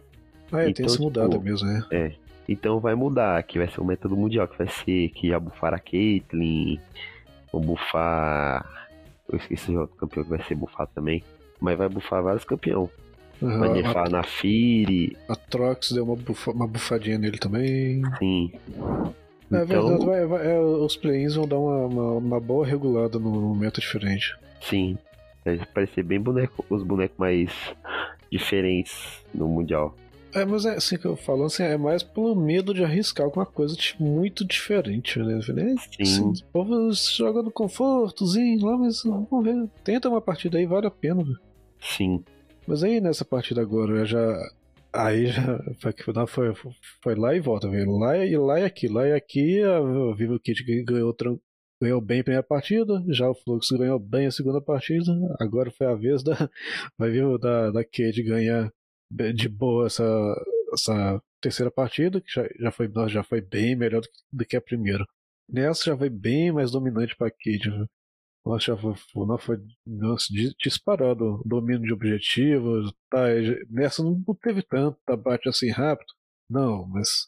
[0.51, 2.13] Ah, é, Então, tem tipo, mudado mesmo, né?
[2.47, 5.39] Então vai mudar, que vai ser o meta do Mundial, que vai ser que já
[5.39, 6.79] bufaram a Caitlyn,
[7.51, 8.65] vão bufar.
[9.31, 11.23] Eu esqueci o outro campeão que vai ser bufado também.
[11.61, 12.89] Mas vai bufar vários campeões.
[13.41, 18.01] Vai Aham, nerfar na Firi, a, a Trox deu uma, bufa- uma bufadinha nele também.
[18.17, 18.51] sim.
[19.51, 23.17] É verdade, Então, vai, vai- é, os play-ins vão dar uma, uma, uma boa regulada
[23.19, 24.35] no, meta diferente.
[24.61, 24.97] sim.
[25.45, 27.49] Vai parecer bem boneco, os bonecos mais
[28.31, 28.93] diferentes
[29.33, 29.95] no Mundial.
[30.35, 33.45] É, mas é assim que eu falo, assim, é mais pelo medo de arriscar alguma
[33.45, 35.41] coisa de- muito diferente, né?
[35.41, 36.29] Falei, é, Sim.
[36.29, 39.67] assim, o povo joga no confortozinho lá, mas vamos ver.
[39.83, 41.23] Tenta uma partida aí, vale a pena.
[41.23, 41.39] velho.
[41.81, 42.23] Sim.
[42.67, 44.37] Mas aí nessa partida agora, já.
[44.93, 45.59] Aí já.
[46.27, 46.53] Foi,
[47.03, 47.97] foi, lá e volta, velho.
[47.97, 48.87] Lá e lá e aqui.
[48.87, 49.79] Lá e aqui, a
[50.15, 51.15] Vivo Kid ganhou,
[51.81, 53.03] ganhou bem a primeira partida.
[53.09, 55.11] Já o Flux ganhou bem a segunda partida.
[55.39, 56.49] Agora foi a vez da.
[56.97, 58.71] Vai vir da, da Cade ganhar
[59.35, 60.03] de boa essa,
[60.73, 64.55] essa terceira partida, que já, já, foi, já foi bem melhor do que, do que
[64.57, 65.05] a primeira.
[65.47, 67.69] Nessa já foi bem mais dominante pra Cade.
[67.69, 67.87] viu?
[68.45, 69.25] Nossa, já foi, foi,
[70.59, 72.91] disparado domínio de objetivos.
[73.09, 76.07] Tá, já- nessa não teve tanto abate assim rápido.
[76.49, 77.25] Não, mas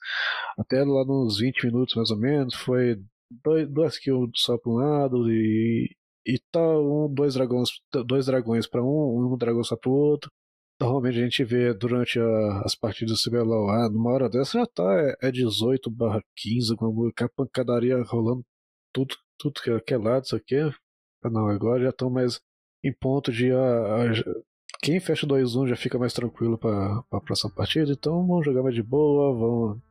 [0.58, 2.97] até lá nos 20 minutos mais ou menos, foi
[3.43, 5.89] dois, duas kills só pra um lado e,
[6.26, 7.69] e tá um, dois dragões,
[8.08, 10.32] dois dragões para um, um dragão só pro outro.
[10.82, 14.65] Normalmente a gente vê durante a- as partidas do CBLOL, ah, numa hora dessa já
[14.67, 14.84] tá,
[15.21, 16.86] é, é 18 barra 15, com
[17.26, 18.43] a pancadaria rolando
[18.93, 20.56] tudo, tudo que, é- é lado, isso aqui.
[21.24, 22.40] Ah, não, agora já estão mais
[22.84, 23.52] em ponto de.
[23.52, 24.24] ah, ah, já-
[24.82, 28.74] quem fecha 2-1 já fica mais tranquilo para a próxima partida, então vão jogar mais
[28.76, 29.82] de boa, vão.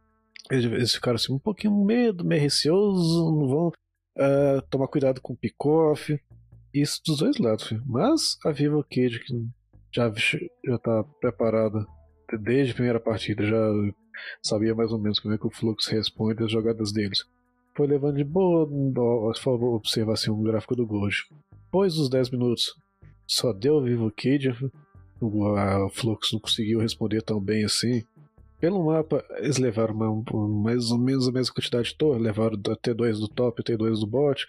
[0.51, 3.73] Eles, ficaram assim um pouquinho medo, meio receoso, não vão
[4.19, 6.19] ah, tomar cuidado com o pick-off.
[6.75, 7.83] Isso dos dois lados, filho.
[7.87, 9.33] Mas a Vivo Cage, que
[9.93, 10.13] já,
[10.65, 11.85] já tá preparada
[12.41, 13.73] desde a primeira partida, já
[14.43, 17.25] sabia mais ou menos como é que o Flux responde às jogadas deles.
[17.81, 21.17] Foi levando de boa, por favor, observar assim, um gráfico do Gold.
[21.65, 22.75] Depois dos 10 minutos,
[23.27, 24.55] só deu Vivo Kid.
[25.19, 28.03] O, Flux não conseguiu responder tão bem assim.
[28.61, 29.95] Pelo mapa, eles levaram
[30.63, 32.21] mais ou menos a mesma quantidade de torre.
[32.21, 34.47] Levaram o T2 do top e o T2 do bot.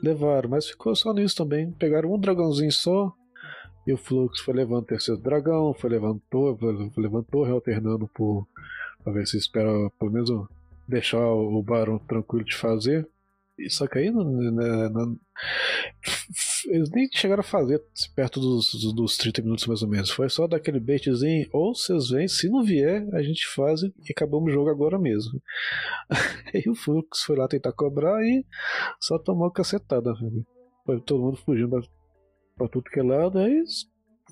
[0.00, 1.72] Levaram, mas ficou só nisso também.
[1.72, 3.12] Pegaram um dragãozinho só.
[3.88, 6.56] E o Flux foi levando o terceiro dragão, foi levando torre,
[6.94, 8.46] foi levando torre alternando por,
[9.02, 10.30] pra ver se espera pelo menos
[10.88, 13.06] deixar o Barão tranquilo de fazer.
[13.70, 15.18] Só que aí não, né, não-
[16.66, 17.82] eles nem chegaram a fazer
[18.14, 20.10] perto dos, dos, dos 30 minutos mais ou menos.
[20.10, 23.92] Foi só dar aquele baitzinho, ou vocês vêm, se não vier, a gente faz e
[24.10, 25.42] acabamos o jogo agora mesmo.
[26.54, 28.44] Aí o Flux foi lá tentar cobrar e
[29.00, 30.14] só tomou cacetada.
[30.14, 30.46] velho.
[30.86, 31.80] Foi todo mundo fugindo pra,
[32.56, 33.38] pra tudo que é lado.
[33.40, 33.62] Aí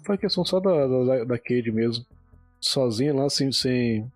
[0.05, 2.05] foi questão só da, da, da Cade mesmo.
[2.61, 4.09] Sozinha lá, assim, sem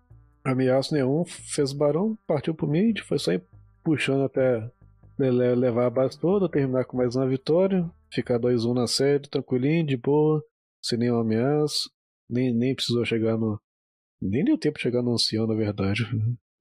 [0.43, 3.43] ameaça nenhum, fez barão, partiu pro mid, foi só ir
[3.83, 4.69] puxando até
[5.17, 9.85] le- levar a base toda, terminar com mais uma vitória, ficar 2-1 na série, tranquilinho,
[9.85, 10.43] de boa,
[10.83, 11.89] sem nenhuma ameaça.
[12.29, 13.59] Nem, nem precisou chegar no.
[14.21, 16.03] Nem deu tempo de chegar no ancião, na verdade.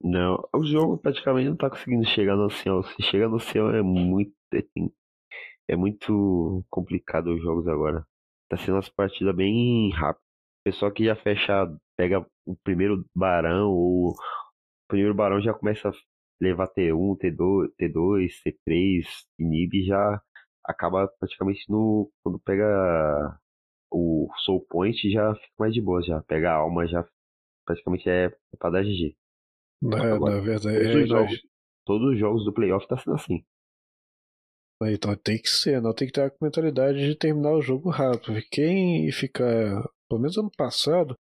[0.03, 2.83] Não, o jogo praticamente não tá conseguindo chegar no ancião.
[2.83, 4.33] Se chega no ancião é muito.
[4.53, 4.63] É,
[5.69, 8.05] é muito complicado os jogos agora.
[8.49, 10.25] Tá sendo umas partidas bem rápidas.
[10.25, 11.67] O pessoal que já fecha,
[12.01, 14.15] pega o primeiro barão, ou o
[14.89, 15.93] primeiro barão já começa a
[16.41, 19.05] levar T1, T2, T2, T3,
[19.39, 20.23] inib já
[20.65, 22.11] acaba praticamente no.
[22.23, 23.39] Quando pega
[23.93, 26.23] o Soul Point já fica mais de boa, já.
[26.23, 27.07] Pega a alma, já
[27.67, 29.15] praticamente é pra dar GG.
[29.83, 31.43] Na, Agora, na verdade, Todos é, os jogos,
[31.85, 33.45] todos os jogos do playoff tá sendo assim.
[34.83, 38.41] Então tem que ser, não tem que ter a mentalidade de terminar o jogo rápido.
[38.51, 41.15] Quem ficar, pelo menos ano passado,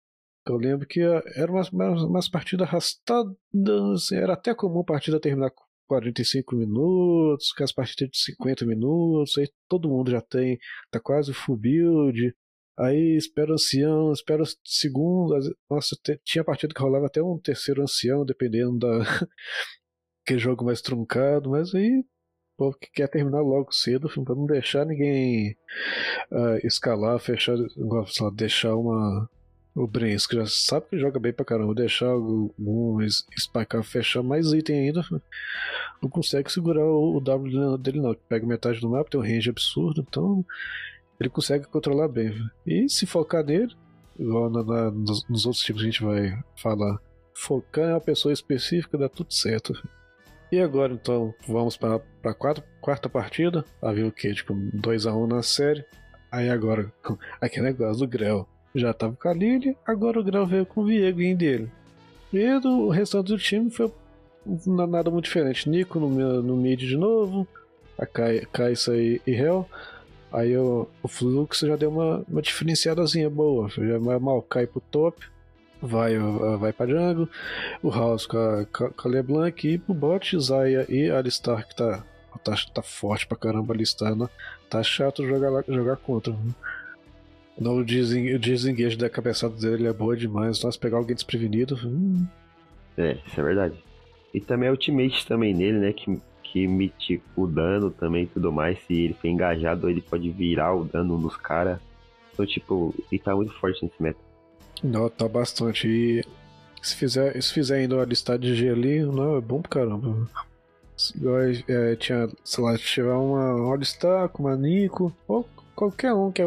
[0.51, 3.35] eu lembro que era umas, umas, umas partidas arrastadas,
[3.93, 8.65] assim, era até comum a partida terminar com 45 minutos, com as partidas de 50
[8.65, 10.59] minutos, aí todo mundo já tem,
[10.91, 12.33] tá quase full build,
[12.77, 15.35] aí espera o ancião, espera o segundo,
[15.69, 18.99] nossa, tinha partida que rolava até um terceiro ancião, dependendo da
[20.23, 22.03] aquele jogo mais truncado, mas aí
[22.59, 25.55] povo que quer terminar logo cedo, pra não deixar ninguém
[26.31, 29.29] ah, escalar, fechar, lá, deixar uma.
[29.75, 32.99] O Brens, que já sabe que joga bem pra caramba, deixar algum
[33.37, 35.05] Spikear fechar mais item ainda,
[36.01, 39.49] não consegue segurar o, W dele não, que pega metade do mapa, tem um range
[39.49, 40.43] absurdo, então
[41.19, 42.33] ele consegue controlar bem.
[42.65, 43.73] E se focar nele,
[44.17, 46.99] igual na- na- nos, nos outros tipos que a gente vai falar,
[47.33, 49.73] focar em uma pessoa específica dá tudo certo.
[50.51, 53.63] E agora então vamos para a quarta, quarta partida.
[53.81, 55.85] A viu o Kate com 2x1 na série.
[56.31, 56.91] Aí agora,
[57.39, 58.47] aquele negócio do Grell.
[58.75, 61.69] Já tava com a Lily, agora o Grell veio com o Vieguinho dele.
[62.31, 63.91] E do, o restante do time foi
[64.65, 65.67] na- nada muito diferente.
[65.69, 66.09] Nico no,
[66.43, 67.47] no mid de novo,
[67.97, 69.67] a Kai, Kaisa e, e Hel.
[70.31, 73.67] Aí o, o Fluxo já deu uma, uma diferenciadazinha boa.
[73.69, 75.25] Já mal cai pro top,
[75.81, 76.15] vai,
[76.59, 77.27] vai pra jungle.
[77.81, 82.03] O House com a, com a LeBlanc e pro bot, Zaya e Alistar que tá,
[82.43, 84.29] tá, tá forte pra caramba Alistar, né?
[84.69, 86.31] Tá chato jogar, jogar contra.
[86.31, 86.53] né?
[87.59, 90.63] No, o desen- o desengage da cabeçada dele é boa demais.
[90.63, 91.75] Nós pegar alguém desprevenido.
[91.85, 92.25] hum,
[92.97, 93.75] É, isso é verdade.
[94.33, 95.91] E também é ultimate também nele, né?
[95.93, 98.77] Que, que emite o dano também e tudo mais.
[98.87, 101.79] Se ele for engajado, ele pode virar o dano nos caras.
[102.33, 104.19] Então, tipo, ele tá muito forte nesse meta.
[104.83, 105.87] Não, tá bastante.
[105.87, 106.23] E
[106.81, 110.27] se fizer, se fizer ainda a lista de G ali, não, é bom pra caramba.
[110.95, 116.13] Se- igual, é, tinha, sei lá, se tiver uma All-Star com uma Nico, ou qualquer
[116.13, 116.41] um que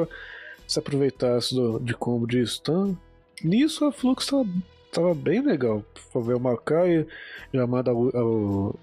[0.72, 2.96] se aproveitasse do, de combo de stun.
[3.42, 4.46] Nisso a Flux tava,
[4.90, 5.84] tava bem legal.
[6.14, 7.06] Ver o Makai,
[7.52, 8.74] já manda o,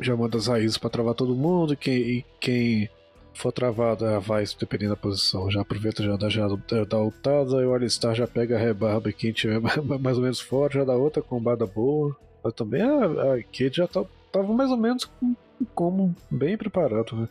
[0.00, 1.76] já manda as raízes pra travar todo mundo.
[1.76, 2.90] Quem, e quem
[3.34, 5.50] for travado é a Vice, dependendo da posição.
[5.50, 6.46] Já aproveita, já dá, já
[6.88, 9.60] dá, ultada, e o Alistar já pega a rebarba e quem tiver
[10.00, 12.14] mais, ou menos forte já dá outra combada boa.
[12.42, 15.34] Mas também a, a Kate já tá, tava mais ou menos com
[15.74, 17.16] combo bem preparado.
[17.16, 17.28] Né?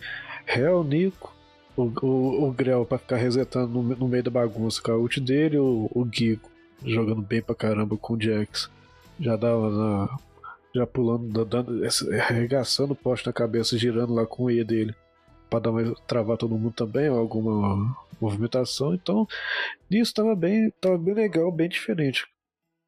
[0.48, 1.34] Hell, Nico,
[1.76, 5.20] o, o, o Grell pra ficar resetando no, no meio da bagunça com a ult
[5.20, 6.50] dele, o, o Gigo
[6.84, 8.70] jogando bem pra caramba com o Jax.
[9.20, 10.18] Já dava na.
[10.74, 11.82] Já pulando, dando,
[12.30, 14.94] arregaçando o poste na cabeça, girando lá com o E dele
[15.50, 18.94] para dar uma, travar todo mundo também, ou alguma movimentação.
[18.94, 19.28] Então,
[19.90, 22.28] nisso tava bem, tava bem legal, bem diferente.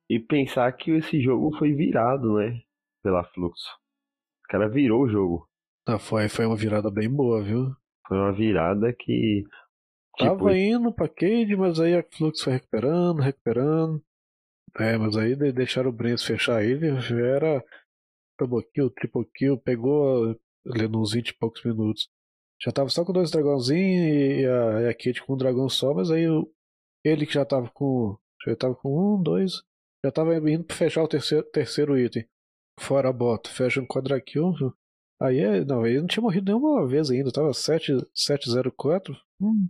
[0.10, 2.62] E pensar que esse jogo foi virado, né?
[3.02, 3.70] Pela Fluxo.
[4.46, 5.48] O cara virou o jogo.
[5.88, 7.76] Ah, foi, foi uma virada bem boa, viu?
[8.12, 9.46] Foi uma virada que.
[10.18, 14.04] Tipo, Tava indo pra Cade, mas aí a Flux foi recuperando, recuperando.
[14.78, 16.88] É, mas aí de- deixaram o Brens fechar ele,
[17.26, 17.64] era
[18.38, 22.10] double kill, triple kill, pegou ali nos 20 e poucos minutos.
[22.62, 25.94] Já tava só com dois dragãozinhos e a, e a Kate com um dragão só,
[25.94, 26.26] mas aí
[27.06, 28.18] ele que já tava com.
[28.46, 29.64] Já tava com um, dois.
[30.04, 32.28] Já tava indo pra fechar o terceiro, terceiro item.
[32.78, 34.54] Fora a bota, fecha um quadra kill.
[35.22, 35.64] Aí é.
[35.66, 39.16] Não, ele não tinha morrido nenhuma vez ainda, tava 7, 704.
[39.40, 39.68] Hum,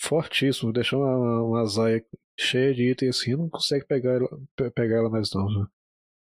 [0.00, 2.04] fortíssimo, deixou uma, uma Zaya
[2.38, 5.46] cheia de itens assim, não consegue pegar ela, pe- pegar ela mais não.
[5.46, 5.66] viu?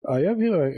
[0.07, 0.31] Aí a,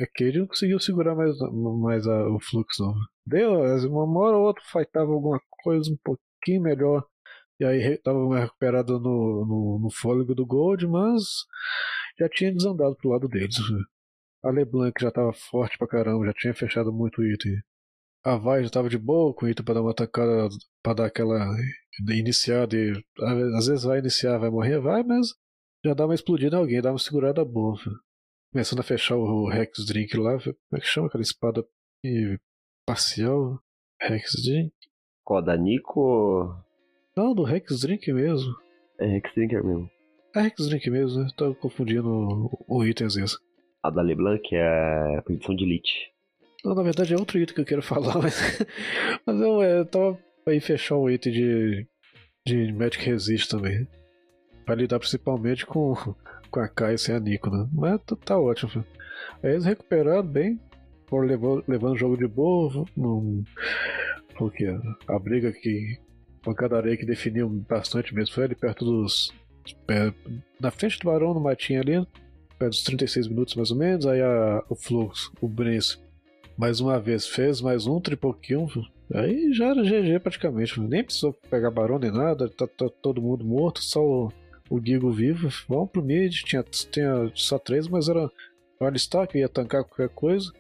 [0.04, 1.38] a Cade não conseguiu segurar mais,
[1.82, 2.96] mais a- o fluxo não.
[3.26, 3.52] Deu,
[3.92, 7.06] uma hora ou outra fightava alguma coisa um pouquinho melhor.
[7.60, 11.24] E aí tava mais recuperado no, no, no fôlego do Gold, mas
[12.20, 13.58] já tinha desandado pro lado deles.
[13.68, 13.80] viu?
[14.44, 17.58] A LeBlanc já tava forte pra caramba, já tinha fechado muito item.
[18.23, 20.49] A Vai já tava de boa com o item pra dar uma atacada,
[20.84, 21.39] pra dar aquela
[22.10, 22.91] iniciada e
[23.56, 25.27] às vezes vai iniciar, vai morrer, vai, mas
[25.86, 27.77] já dá uma explodida em alguém, dá uma segurada boa.
[28.51, 31.65] Começando a fechar o Rex Drink lá, como é que chama aquela espada
[32.03, 32.38] e-
[32.86, 33.60] parcial?
[34.01, 34.73] Rex Drink?
[35.23, 36.56] Qual, da Nico?
[37.15, 38.53] Não, do Rex Drink mesmo.
[38.99, 39.89] É Hexdrinker mesmo.
[40.36, 41.30] É Rex Drink mesmo, né?
[41.36, 43.38] Tô confundindo o, o item às vezes.
[43.84, 46.12] A da LeBlanc é a posição de elite.
[46.67, 48.60] Não, na verdade é outro item que eu quero falar, mas,
[49.25, 51.88] mas eu, é, eu tava aí fechar um item de,
[52.45, 53.88] de Magic Resist também.
[54.65, 55.93] Pra lidar principalmente com,
[56.51, 57.67] com a Kai e a Nico, né?
[57.71, 58.84] Mas tá, tá ótimo.
[59.41, 60.60] Aí eles recuperaram bem,
[61.08, 62.84] foram levando, levando o jogo de boa.
[62.97, 63.43] Não,
[64.38, 64.65] porque
[65.08, 65.99] a briga que.
[66.43, 69.34] Pancadaria que definiu bastante mesmo foi ali perto dos.
[69.86, 70.13] pé-
[70.62, 72.08] na frente do Barão, no matinho ali.
[72.58, 75.97] perto dos 36 minutos mais ou menos, aí a, o Flux, o Brence,
[76.58, 78.67] mais uma vez fez mais um triple kill,
[79.13, 83.46] aí já era GG praticamente, nem precisou pegar barão nem nada, tá, tá todo mundo
[83.46, 84.32] morto, só o,
[84.70, 88.30] o Gigo vivo, vamos pro mid, tinha, tinha só três, mas era
[88.80, 90.52] o Alistar que ia tancar qualquer coisa,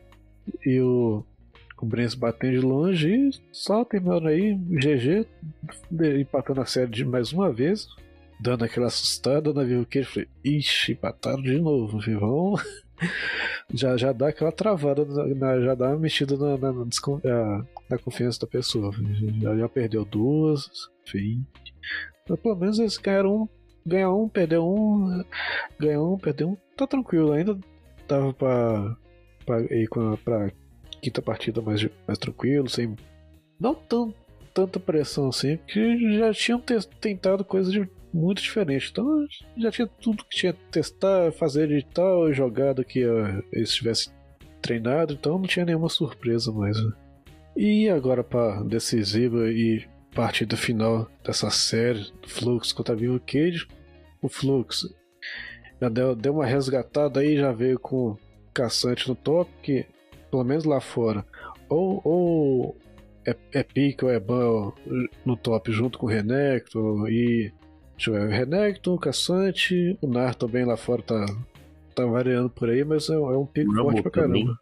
[0.63, 1.25] e o,
[1.81, 5.25] o Brence batendo de longe e só terminando aí, GG,
[6.19, 7.87] empatando a série de mais uma vez,
[8.39, 12.55] dando aquela assustada na Vivo Cage, falei, ixi, empataram de novo, vão
[13.73, 15.05] já, já dá aquela travada,
[15.35, 18.91] na, já dá uma mexida na, na, na, na confiança da pessoa.
[19.41, 20.69] Já, já perdeu duas,
[21.05, 21.45] enfim.
[22.29, 23.49] Mas pelo menos eles ganharam um,
[23.85, 25.23] ganhar um, perder um,
[25.79, 27.57] ganhar um, perder um, tá tranquilo, ainda
[28.07, 28.97] dava pra,
[29.45, 29.89] pra ir
[30.23, 30.51] pra
[31.01, 32.95] quinta partida mais, mais tranquilo, sem.
[33.59, 34.13] Não tão,
[34.53, 36.61] tanta pressão assim, porque já tinham
[36.99, 38.89] tentado coisas de muito diferente.
[38.91, 39.25] Então
[39.57, 44.13] já tinha tudo que tinha que testar, fazer de tal jogada que uh, eles tivessem
[44.61, 46.81] treinado, então não tinha nenhuma surpresa mais.
[46.81, 46.91] Né?
[47.55, 53.67] E agora para decisiva e partida final dessa série, Flux contra Vivo Cage,
[54.21, 54.87] o Flux
[55.79, 58.17] já deu, deu uma resgatada aí, já veio com
[58.53, 59.85] caçante no top, que
[60.31, 61.23] pelo menos lá fora,
[61.69, 62.77] ou, ou
[63.25, 64.71] é, é pique ou é ban
[65.25, 67.53] no top junto com o Renekton e
[67.97, 71.25] Deixa eu ver, Renekton, Caçante, o Nar também lá fora tá,
[71.95, 74.33] tá variando por aí, mas é, é um pico forte pra caramba.
[74.33, 74.57] Também.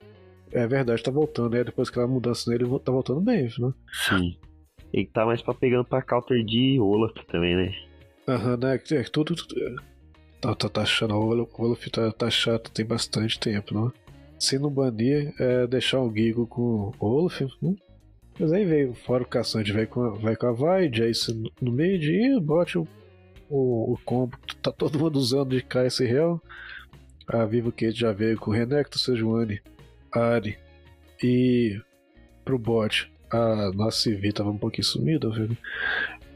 [0.53, 1.65] É verdade, tá voltando, né?
[1.65, 3.73] Depois que a mudança nele, tá voltando bem, né?
[3.91, 4.37] Sim.
[4.93, 7.75] Ele tá mais pra pegando pra counter de Olaf também, né?
[8.25, 8.79] Aham, uhum, né?
[8.91, 9.61] É, tudo, tudo.
[9.61, 9.75] É.
[10.39, 13.91] Tá, tá, tá achando, o Olaf tá, tá chato tem bastante tempo, né?
[14.39, 17.75] Se não banir, é deixar o Gigo com o Olaf, né?
[18.39, 21.71] Mas aí veio, fora o caçante, vai com a, vai com a Vi, Jace no
[21.71, 22.87] meio e bote o
[23.49, 26.41] o, o combo que tá todo mundo usando de Real.
[27.27, 29.59] A Vivo Cage já veio com Renekton, Sejuani,
[30.11, 30.57] Ari
[31.23, 31.81] e
[32.43, 33.11] pro bot.
[33.31, 35.57] A nossa CV tava um pouquinho sumida, viu?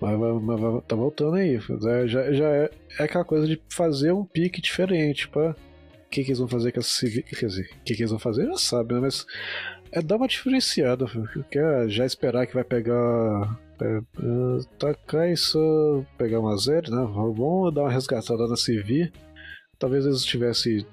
[0.01, 1.59] Mas, mas, mas, tá voltando aí.
[2.07, 5.27] Já, já é, é, aquela coisa de fazer um pique diferente.
[5.27, 5.51] Pra...
[5.51, 7.21] O que, que eles vão fazer com essa CV?
[7.21, 9.01] Quer dizer, o que, que eles vão fazer já sabe, né?
[9.01, 9.27] Mas
[9.91, 11.05] é dar uma diferenciada.
[11.51, 14.01] Quer já esperar que vai pegar é,
[14.77, 17.07] tacar isso, pegar uma zero, né?
[17.11, 19.11] Vamos dar uma resgatada na CV.
[19.77, 20.85] Talvez eles tivessem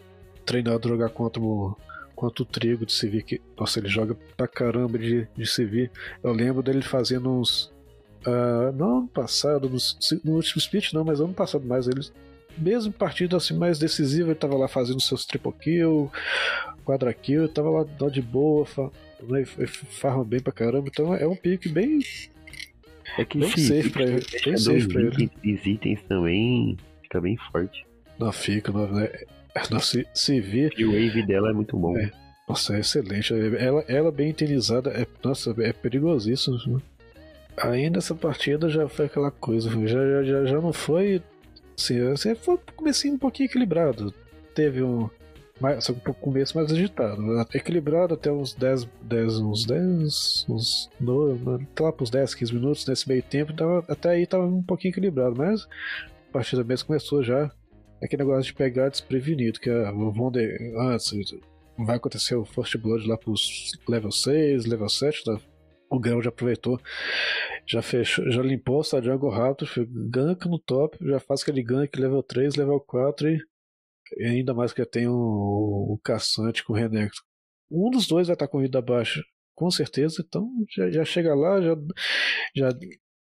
[0.44, 1.76] treinado jogar contra o,
[2.14, 3.22] contra o Trigo de CV.
[3.22, 5.90] Que, nossa, ele joga pra caramba de, de CV.
[6.22, 7.74] Eu lembro dele fazendo uns.
[8.26, 9.78] Uh, não ano passado, no,
[10.24, 11.86] no último split não, mas ano passado mais.
[11.86, 12.00] Ele,
[12.56, 16.10] mesmo em partida assim, mais decisiva, ele tava lá fazendo seus triple kill,
[16.84, 18.66] quadra kill, tava lá, de boa,
[19.22, 20.88] né, farma bem pra caramba.
[20.88, 22.00] Então é um pique bem
[23.18, 24.26] é que bem safe pra ele.
[24.44, 25.30] Bem safe pra ele.
[25.44, 27.86] Os itens também fica bem forte.
[28.18, 29.10] Não fica, não, né?
[29.70, 30.70] não se, se vê.
[30.76, 31.96] E o wave dela é muito bom.
[31.96, 32.10] É.
[32.48, 33.34] Nossa, é excelente.
[33.58, 36.58] Ela, ela bem utilizada, é, nossa, é perigosíssimo.
[36.66, 36.80] Né?
[37.56, 41.22] Ainda essa partida já foi aquela coisa, já, já, já não foi.
[41.76, 44.14] Assim, foi comecei um pouquinho equilibrado.
[44.54, 45.10] Teve um,
[45.60, 47.20] mais, só um começo mais agitado.
[47.20, 47.44] Né?
[47.54, 51.44] Equilibrado até uns 10, 10 uns 10, uns 12,
[51.80, 54.92] lá para uns 10, 15 minutos nesse meio tempo, tava, até aí tava um pouquinho
[54.92, 55.66] equilibrado, mas
[56.28, 57.50] a partida mesmo começou já
[58.02, 61.12] aquele negócio de pegar desprevenido, que é, vão de, antes
[61.78, 65.38] vai acontecer o First Blood lá pros level 6, level 7, tá?
[65.88, 66.80] o Grão já aproveitou,
[67.66, 69.68] já fechou, já limpou o Jungle rápido,
[70.10, 73.40] gank no top, já faz aquele gank level 3, level 4 e e
[74.20, 77.22] ainda mais que tem o, o caçante com o Renekton.
[77.70, 79.22] Um dos dois vai estar com vida baixa,
[79.54, 80.22] com certeza.
[80.26, 81.74] Então já, já chega lá, já,
[82.54, 82.68] já,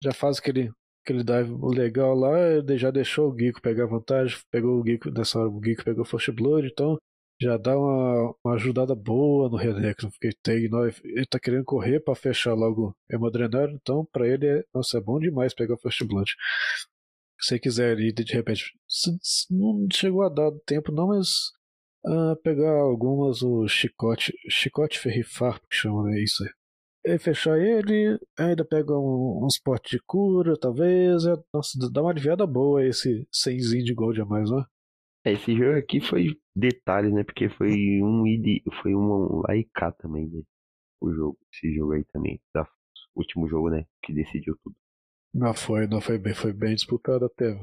[0.03, 0.71] já faz aquele,
[1.03, 2.37] aquele dive legal lá,
[2.77, 6.31] já deixou o Geeko pegar vantagem, pegou o Geeko, nessa hora o Geeko pegou First
[6.31, 6.97] Blood, então
[7.41, 10.69] já dá uma, uma ajudada boa no Renekton, porque tem,
[11.03, 15.01] ele tá querendo correr para fechar logo o Hemodrenário, então para ele é, nossa, é
[15.01, 16.31] bom demais pegar o First Blood
[17.39, 18.73] você quiser ir de repente,
[19.49, 21.27] não chegou a dar tempo não, mas
[22.05, 26.43] uh, pegar algumas, o chicote, chicote ferrifar, que chama né, isso.
[27.05, 31.25] E fechar ele, ainda pega um, uns potes de cura, talvez.
[31.25, 34.65] É, nossa, dá uma aliviada boa esse 100 de gold a mais, né?
[35.25, 37.23] É, esse jogo aqui foi detalhe, né?
[37.23, 39.65] Porque foi um ID, foi um lá e
[39.97, 40.41] também, né?
[41.01, 42.67] O jogo, esse jogo aí também, da
[43.15, 43.85] último jogo, né?
[44.03, 44.75] Que decidiu tudo.
[45.33, 47.59] Não foi, não foi bem, foi bem disputado até.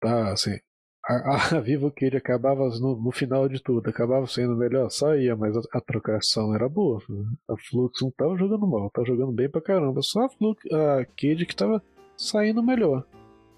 [0.00, 0.58] Tá, assim.
[1.04, 5.56] A, a Vivo ele acabava no, no, final de tudo, acabava sendo melhor, saía, mas
[5.56, 7.02] a, a trocação era boa.
[7.48, 10.00] A Flux não tava jogando mal, tava jogando bem pra caramba.
[10.02, 11.82] Só a Flux, a Kid que tava
[12.16, 13.04] saindo melhor.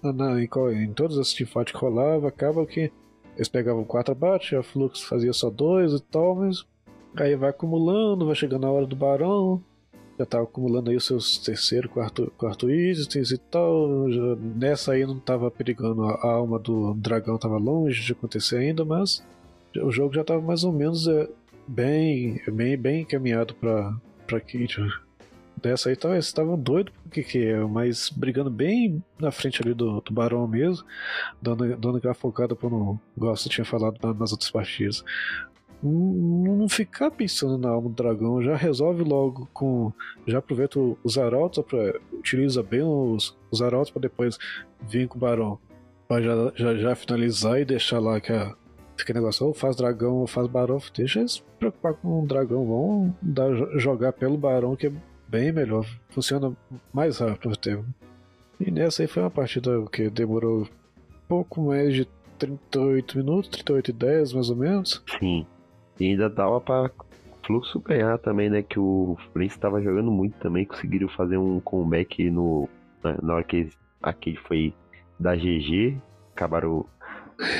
[0.01, 0.49] Na, em,
[0.83, 2.91] em todas as teamfights que rolava, acaba que
[3.35, 6.65] eles pegavam quatro abates, a Flux fazia só dois e tal, mas
[7.17, 9.61] aí vai acumulando, vai chegando a hora do Barão,
[10.17, 14.07] já tava acumulando aí os seus terceiro, quarto, quarto itens e tal.
[14.55, 19.23] Nessa aí não tava perigando, a, alma do dragão tava longe de acontecer ainda, mas
[19.75, 21.27] o jogo já tava mais ou menos é,
[21.67, 23.93] bem, bem, bem encaminhado pra,
[24.25, 24.77] pra Kit.
[25.61, 30.01] Dessa aí tava, estavam doido, porque que é, mas brigando bem na frente ali do,
[30.01, 30.85] do Barão mesmo,
[31.41, 35.03] dando, dando aquela focada pra não, você tinha falado nas outras partidas
[35.89, 39.91] não ficar pensando na alma do dragão, já resolve logo com.
[40.25, 41.63] Já aproveita os arautos,
[42.13, 44.37] utiliza bem os, os arautos para depois
[44.81, 45.59] vir com o barão.
[46.07, 48.53] Pra já, já, já finalizar e deixar lá que a.
[48.97, 52.65] Fica negócio, ou faz dragão ou faz barão, deixa eles se preocupar com o dragão,
[52.65, 54.93] vão dar, jogar pelo barão que é
[55.27, 56.55] bem melhor, funciona
[56.93, 57.85] mais rápido o tempo.
[58.57, 60.65] E nessa aí foi uma partida que demorou
[61.27, 62.07] pouco mais de
[62.39, 65.03] 38 minutos, 38 e 10 mais ou menos.
[65.19, 65.45] Sim.
[65.99, 66.91] E ainda dava pra
[67.45, 68.61] Fluxo ganhar também, né?
[68.61, 72.67] Que o Prince estava jogando muito também, conseguiram fazer um comeback no,
[73.21, 73.69] na hora que
[74.01, 74.73] aquele foi
[75.19, 75.97] da GG,
[76.33, 76.85] acabaram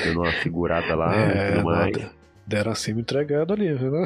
[0.04, 2.10] dando uma segurada lá é, e tudo mais.
[2.46, 3.90] Deram assim entregado ali, viu?
[3.90, 4.04] Né?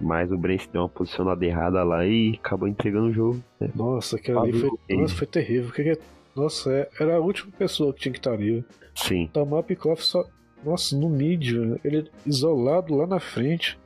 [0.00, 3.42] Mas o Brence deu uma posicionada errada lá e acabou entregando o jogo.
[3.60, 3.70] Né?
[3.74, 5.72] Nossa, aquele ali foi, nossa, foi terrível.
[5.72, 5.98] Que,
[6.34, 8.64] nossa, é, era a última pessoa que tinha que estar ali.
[8.94, 9.28] Sim.
[9.32, 10.24] Tomar pick-off só,
[10.64, 13.78] nossa, no mídia, ele isolado lá na frente.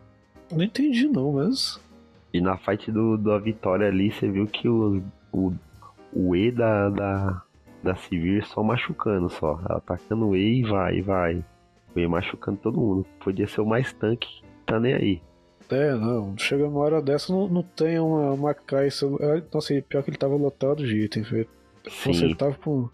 [0.51, 1.81] Não entendi não, mas.
[2.33, 5.03] E na fight do, da vitória ali, você viu que o,
[5.33, 5.53] o,
[6.13, 7.43] o E da, da,
[7.83, 9.61] da Civir só machucando só.
[9.67, 11.45] Atacando o E e vai, vai.
[11.95, 13.07] O E machucando todo mundo.
[13.21, 15.23] Podia ser o mais tanque, tá nem aí.
[15.71, 16.37] É, não.
[16.37, 19.07] Chega uma hora dessa, não, não tem uma, uma caixa.
[19.21, 21.49] É, nossa, pior que ele tava lotado de item, velho.
[21.85, 22.89] Nossa, ele tava com.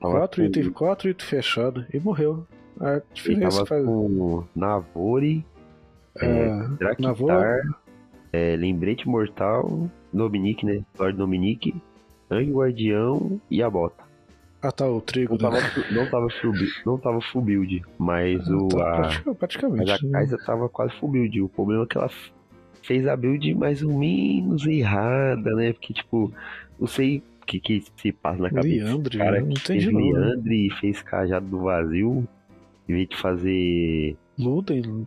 [0.00, 0.48] quatro, com...
[0.48, 2.46] Itens, quatro itens fechados e morreu.
[2.80, 3.84] A diferença faz...
[3.84, 5.44] com Navori,
[6.18, 7.60] é, é, Draktar,
[8.32, 10.82] é, Lembrete Mortal, Dominique, né?
[10.98, 11.74] Lord Dominique,
[12.30, 14.10] Guardião e a Bota.
[14.62, 15.36] Ah tá, o trigo.
[15.40, 15.60] Não, né?
[15.60, 16.52] tava, não, tava full,
[16.84, 18.68] não tava full build, mas ah, o.
[18.68, 19.86] Tá, a, praticamente.
[19.86, 21.40] Mas a Kaisa tava quase full build.
[21.40, 22.10] O problema é que ela
[22.82, 25.72] fez a build mais ou menos errada, né?
[25.72, 26.32] Porque, tipo,
[26.78, 28.84] não sei o que, que se passa na cabeça.
[28.84, 32.28] Leandre, cara não fez Leandre fez cajado do vazio.
[32.90, 34.18] Em vez de fazer.
[34.36, 35.06] Luden?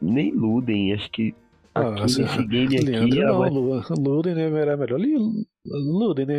[0.00, 1.34] Nem Luden, acho que.
[1.74, 2.84] Ah, aqui assim, nesse game aqui.
[2.84, 3.88] Leandro, não, mais...
[3.90, 5.00] Luden né, era melhor.
[5.66, 6.34] Luden, né?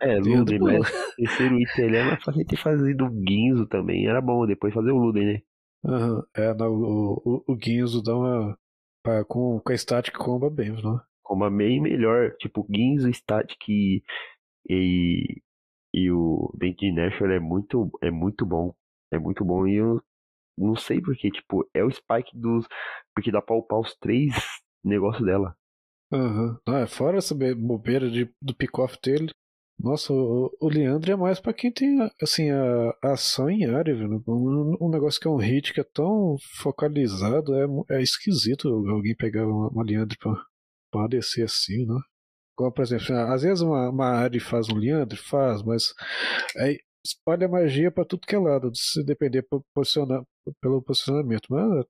[0.00, 4.06] É, Luden, mas o terceiro item ele era mais fácil ter fazido o Guinzo também.
[4.06, 5.42] Era bom depois fazer o Luden, né?
[5.84, 6.22] Uhum.
[6.36, 8.58] É, não, o, o, o Guinzo dá uma.
[9.02, 11.00] Pra, com, com a static comba bem, não?
[11.22, 12.34] Comba bem melhor.
[12.38, 14.02] Tipo, Guinzo, static e.
[14.68, 15.40] E,
[15.94, 18.74] e o Dente Nashor é muito, é muito bom.
[19.10, 19.66] É muito bom.
[19.66, 20.02] E eu
[20.66, 22.66] não sei porque, tipo, é o Spike dos.
[23.14, 24.34] Porque dá pra upar os três
[24.84, 25.54] negócios dela.
[26.12, 26.58] Aham.
[26.66, 26.74] Uhum.
[26.74, 29.30] Ah, fora essa bobeira de, do pick-off dele.
[29.78, 33.94] Nossa, o, o Leandro é mais pra quem tem, assim, a, a ação em área,
[33.94, 34.22] viu?
[34.26, 37.54] Um, um, negócio que é um hit que é tão focalizado,
[37.88, 40.32] é, é esquisito alguém pegar uma, uma Leandro pra,
[40.90, 42.00] pra descer assim, né?
[42.56, 45.94] Como, por exemplo, às vezes uma, uma área faz um Leandro, faz, mas
[46.56, 50.22] aí espalha magia para tudo que é lado, se depender posicionar,
[50.60, 51.46] pelo posicionamento.
[51.50, 51.84] Mas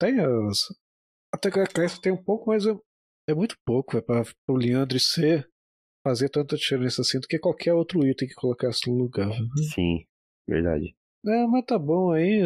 [0.00, 0.68] tem as.
[1.32, 2.76] Até que a Cresce tem um pouco, mas é,
[3.28, 5.48] é muito pouco é para o Leandre ser
[6.04, 9.30] fazer tanta diferença assim do que qualquer outro item que colocasse no lugar.
[9.74, 10.04] Sim,
[10.48, 10.94] verdade.
[11.26, 12.42] É, mas tá bom aí.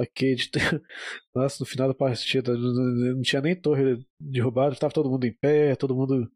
[0.00, 0.50] A Kate,
[1.34, 5.76] nossa, no final da partida não tinha nem torre derrubada, tava todo mundo em pé,
[5.76, 6.30] todo mundo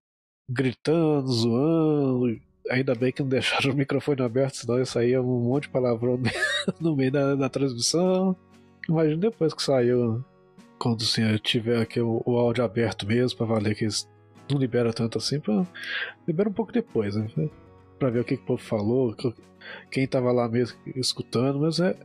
[0.51, 2.29] gritando, zoando,
[2.71, 6.21] Ainda bem que não deixaram o microfone aberto, senão ia sair um monte de palavrão
[6.81, 8.37] no meio da, da transmissão.
[8.89, 10.25] Imagina depois que saiu,
[10.79, 14.09] quando o senhor tiver aqui o, o áudio aberto mesmo, para valer que eles
[14.51, 15.67] não libera tanto assim, pra,
[16.27, 17.29] libera um pouco depois, né?
[17.99, 19.17] Pra ver o que, que o povo falou,
[19.91, 21.97] quem tava lá mesmo escutando, mas é.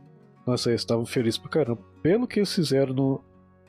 [0.46, 1.82] Nossa, eles estavam felizes pra caramba.
[2.02, 3.20] Pelo que eles fizeram no,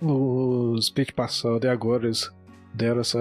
[0.01, 2.31] no split passado e agora eles
[2.73, 3.19] deram essa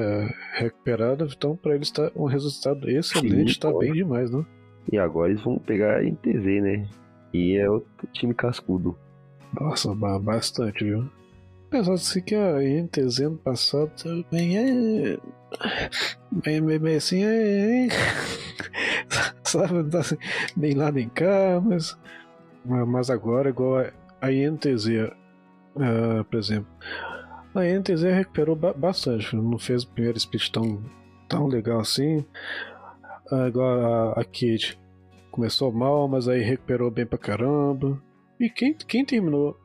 [0.55, 4.45] recuperada, então para eles tá um resultado excelente, Sim, tá bem demais, né?
[4.91, 6.89] E agora eles vão pegar a NTZ, né?
[7.33, 8.97] E é outro time cascudo.
[9.59, 11.09] Nossa, bastante, viu?
[11.69, 15.19] Apesar de que a NTZ ano passado também é.
[16.33, 17.89] Bem, bem, bem assim, é.
[19.45, 20.17] Sabe, tá assim,
[20.57, 21.99] nem lá nem cá, mas.
[22.65, 23.87] Mas agora, igual
[24.21, 25.13] a INTZ, uh,
[25.77, 26.69] ah, por exemplo,
[27.55, 30.83] a NTZ recuperou ba bastante, não fez o primeiro split tão,
[31.29, 32.25] tão legal assim.
[33.31, 34.79] Agora a, Kate
[35.31, 38.01] começou mal, mas aí recuperou bem pra caramba.
[38.41, 39.57] E quem, quem terminou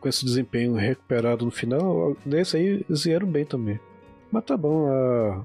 [0.00, 3.78] com esse desempenho recuperado no final, nesse aí vieram bem também.
[4.30, 5.44] Mas tá bom, a...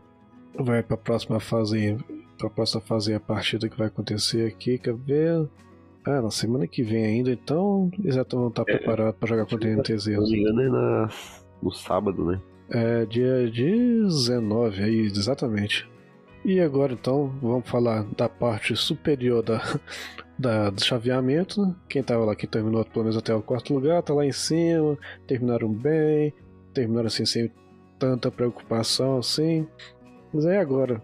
[0.62, 1.98] vai pra próxima fase.
[2.38, 5.48] Pra próxima fase a partida que vai acontecer aqui, quer ver?
[6.06, 9.46] Ah, na semana que vem ainda, então eles já estão tá é, preparados pra jogar
[9.46, 10.08] contra a NTZ.
[10.08, 11.10] Não me engano é na...
[11.62, 12.42] no sábado, né?
[12.70, 15.88] É dia 19 aí, exatamente.
[16.44, 19.62] E agora então vamos falar da parte superior da,
[20.38, 21.62] da, do chaveamento.
[21.62, 21.76] Né?
[21.90, 24.98] Quem estava lá, que terminou pelo menos até o quarto lugar, tá lá em cima,
[25.28, 26.34] terminaram bem,
[26.74, 27.52] terminaram assim sem
[27.98, 29.68] tanta preocupação assim.
[30.34, 31.02] Mas aí agora,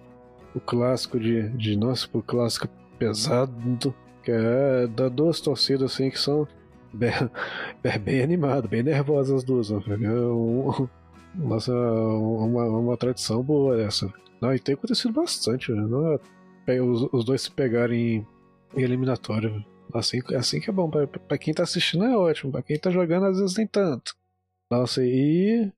[0.54, 2.68] o clássico de, de nossa, clássico
[3.00, 3.94] pesado,
[4.24, 6.48] que é da duas torcidas assim que são
[6.94, 7.12] bem,
[8.04, 9.70] bem animadas, bem nervosas as duas.
[9.70, 9.80] Né?
[9.96, 9.98] É
[11.36, 14.12] nossa, uma, uma tradição boa essa.
[14.42, 15.82] Não, e tem acontecido bastante, né?
[15.82, 16.20] Não
[16.68, 18.26] é, os, os dois se pegarem
[18.76, 19.64] em eliminatório.
[19.94, 20.90] Assim, assim que é bom.
[20.90, 22.52] Pra quem tá assistindo é ótimo.
[22.52, 24.16] Pra quem tá jogando, às vezes nem tanto.
[24.72, 25.72] Nossa, e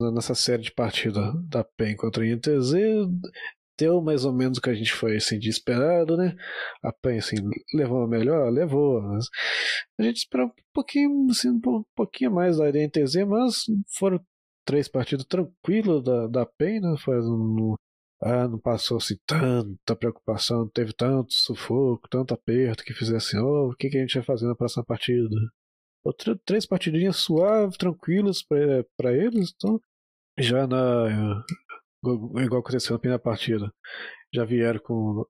[0.00, 2.72] nessa série de partida da PEN contra a INTZ,
[3.78, 6.36] deu mais ou menos o que a gente foi assim, de esperado, né?
[6.82, 7.36] A PEN assim,
[7.74, 8.50] levou a melhor?
[8.50, 9.02] Levou.
[9.02, 9.28] Mas
[9.98, 13.64] a gente esperava um pouquinho, assim, um pouquinho mais da INTZ, mas
[13.98, 14.20] foram
[14.64, 16.96] três partidas tranquilas da, da PEN, né?
[16.98, 17.76] Foi no,
[18.22, 23.70] ah, não passou assim tanta preocupação, não teve tanto sufoco, tanto aperto que fizesse, oh,
[23.70, 25.34] o que, que a gente vai fazer na próxima partida?
[26.04, 28.42] Outra, três partidinhas suaves, tranquilas
[28.96, 29.80] para eles, então
[30.38, 31.44] já na.
[32.04, 33.72] Igual aconteceu na primeira partida,
[34.32, 35.26] já vieram com.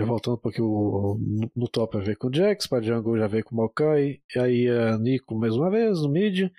[0.00, 3.56] Voltando um pouquinho no top a ver com o Jax, para Jungle já veio com
[3.56, 6.52] o Maokai, e aí a Nico mais uma vez no mid,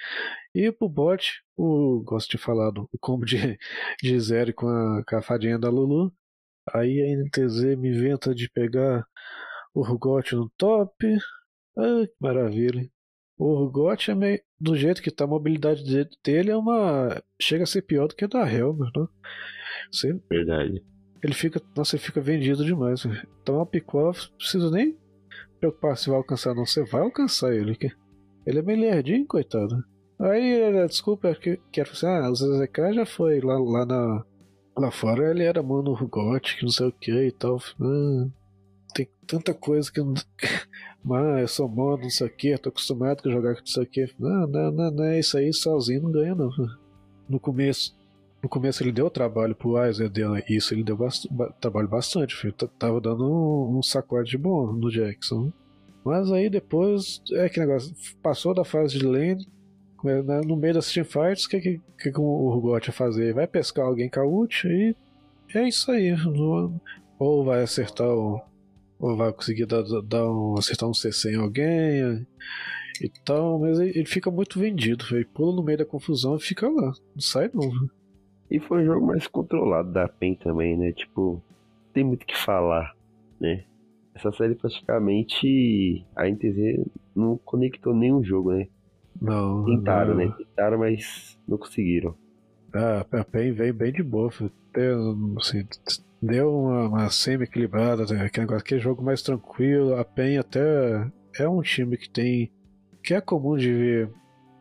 [0.54, 3.38] e pro bot, o, gosto de falar do combo de,
[4.04, 6.12] de zero com a, com a fadinha da Lulu.
[6.74, 9.08] Aí a NTZ me inventa de pegar
[9.74, 11.18] o Rugot no top.
[11.78, 12.90] Ah, que maravilha.
[13.40, 14.42] O Rugot é meio.
[14.60, 15.82] Do jeito que tá a mobilidade
[16.22, 17.24] dele é uma.
[17.42, 19.08] Chega a ser pior do que a da Helmer, né?
[19.90, 20.84] Você, Verdade.
[21.24, 21.62] Ele fica.
[21.76, 23.06] Nossa, ele fica vendido demais.
[23.42, 24.98] Então a Pick-Off, não precisa nem
[25.58, 26.66] preocupar se vai alcançar, não.
[26.66, 27.78] Você vai alcançar ele.
[28.46, 29.86] Ele é meio lerdinho, coitado.
[30.20, 34.26] Aí, desculpa, que, quero assim, ah, o ZZK já foi lá, lá, na,
[34.78, 37.58] lá fora, ele era mano gótico, não sei o que e tal.
[37.80, 38.28] Ah,
[38.94, 40.02] tem tanta coisa que.
[41.04, 43.84] Mas eu sou mano, não sei o que, tô acostumado a jogar com não sei
[43.84, 44.10] o que.
[44.20, 46.52] Não, não, não, não isso aí, sozinho não ganha, não.
[47.28, 47.98] No começo.
[48.42, 51.28] No começo ele deu trabalho pro Weiser, deu isso, ele deu bast
[51.60, 52.54] trabalho bastante, filho.
[52.54, 55.52] Tava dando um, um sacode bom no Jackson.
[56.04, 59.46] Mas aí depois, é que negócio, passou da fase de lane,
[60.04, 63.34] né, no meio das teamfights, o que, que, que, o Rugot vai fazer?
[63.34, 64.96] Vai pescar alguém com a ult e
[65.54, 66.16] é isso aí.
[67.20, 68.42] Ou vai acertar o.
[69.00, 72.28] Ou vai conseguir dar, dar um, acertar um CC em alguém
[73.02, 76.68] e tal, mas ele, fica muito vendido, ele pula no meio da confusão e fica
[76.68, 77.72] lá, não sai não.
[78.52, 80.92] E foi um jogo mais controlado da PEN também, né?
[80.92, 81.42] Tipo,
[81.94, 82.96] tem muito o que falar,
[83.40, 83.64] né?
[84.14, 86.84] Essa série praticamente a NTZ
[87.16, 88.68] não conectou nenhum jogo, né?
[89.22, 89.66] Não.
[89.66, 90.26] Tentaram, não.
[90.26, 90.34] né?
[90.38, 92.16] Tentaram, mas não conseguiram.
[92.74, 94.30] Ah, a PEN veio bem de boa.
[94.74, 95.66] Deu, assim,
[96.22, 98.26] deu uma, uma semi-equilibrada, né?
[98.26, 99.96] aquele, aquele jogo mais tranquilo.
[99.96, 102.52] A PEN até é um time que tem.
[103.04, 104.12] que é comum de ver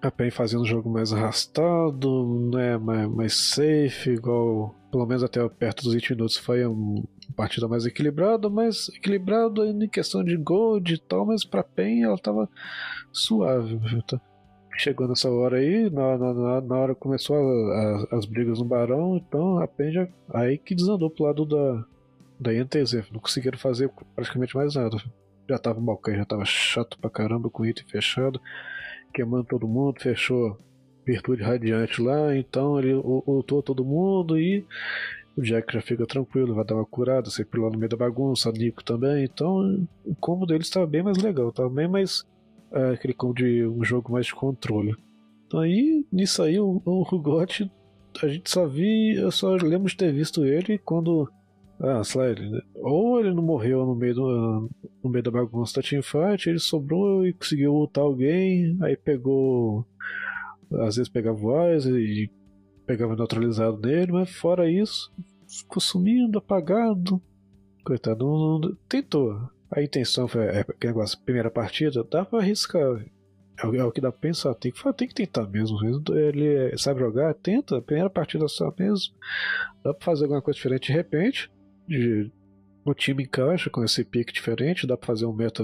[0.00, 2.78] a PEN fazendo um jogo mais arrastado, né?
[2.78, 4.74] mais, mais safe, igual.
[4.90, 9.64] Pelo menos até perto dos 20 minutos foi um, uma partida mais equilibrada, mas equilibrado
[9.64, 12.48] em questão de gold e tal, mas pra PEN ela tava
[13.12, 13.78] suave.
[14.06, 14.18] Tá?
[14.78, 19.16] Chegou nessa hora aí, na, na, na hora começou a, a, as brigas no Barão,
[19.16, 21.84] então a PEN já, aí que desandou pro lado da,
[22.38, 24.96] da INTZ, não conseguiram fazer praticamente mais nada.
[25.48, 28.40] Já tava mal, já tava chato pra caramba com o item fechado,
[29.12, 30.58] queimando todo mundo, fechou
[31.04, 34.64] virtude radiante lá, então ele ultou todo mundo e
[35.36, 38.52] o Jack já fica tranquilo, vai dar uma curada, sempre lá no meio da bagunça,
[38.52, 42.26] Nico também, então o combo dele estava bem mais legal, estava bem mais
[42.72, 44.94] é, aquele como de um jogo mais de controle.
[45.46, 47.70] Então aí, nisso aí, o, o Rugot,
[48.22, 51.30] a gente só vi, eu só lembro de ter visto ele quando.
[51.80, 54.68] Ah, sei lá, ele, ou ele não morreu no meio, do,
[55.02, 59.86] no meio da bagunça da teamfight, ele sobrou e conseguiu lutar alguém, aí pegou.
[60.72, 62.30] Às vezes pegava voz e
[62.84, 65.12] pegava neutralizado nele, mas fora isso,
[65.46, 67.22] ficou sumindo, apagado.
[67.84, 69.48] Coitado, não, não, tentou.
[69.70, 73.04] A intenção foi é, negócio, primeira partida, dá pra arriscar.
[73.60, 75.78] É o, é o que dá pra pensar, tem que, tem que tentar mesmo.
[76.14, 79.14] Ele sabe jogar, tenta, primeira partida só mesmo.
[79.82, 81.50] Dá pra fazer alguma coisa diferente de repente.
[81.86, 82.30] De,
[82.84, 85.62] o time encaixa com esse pique diferente, dá pra fazer um meta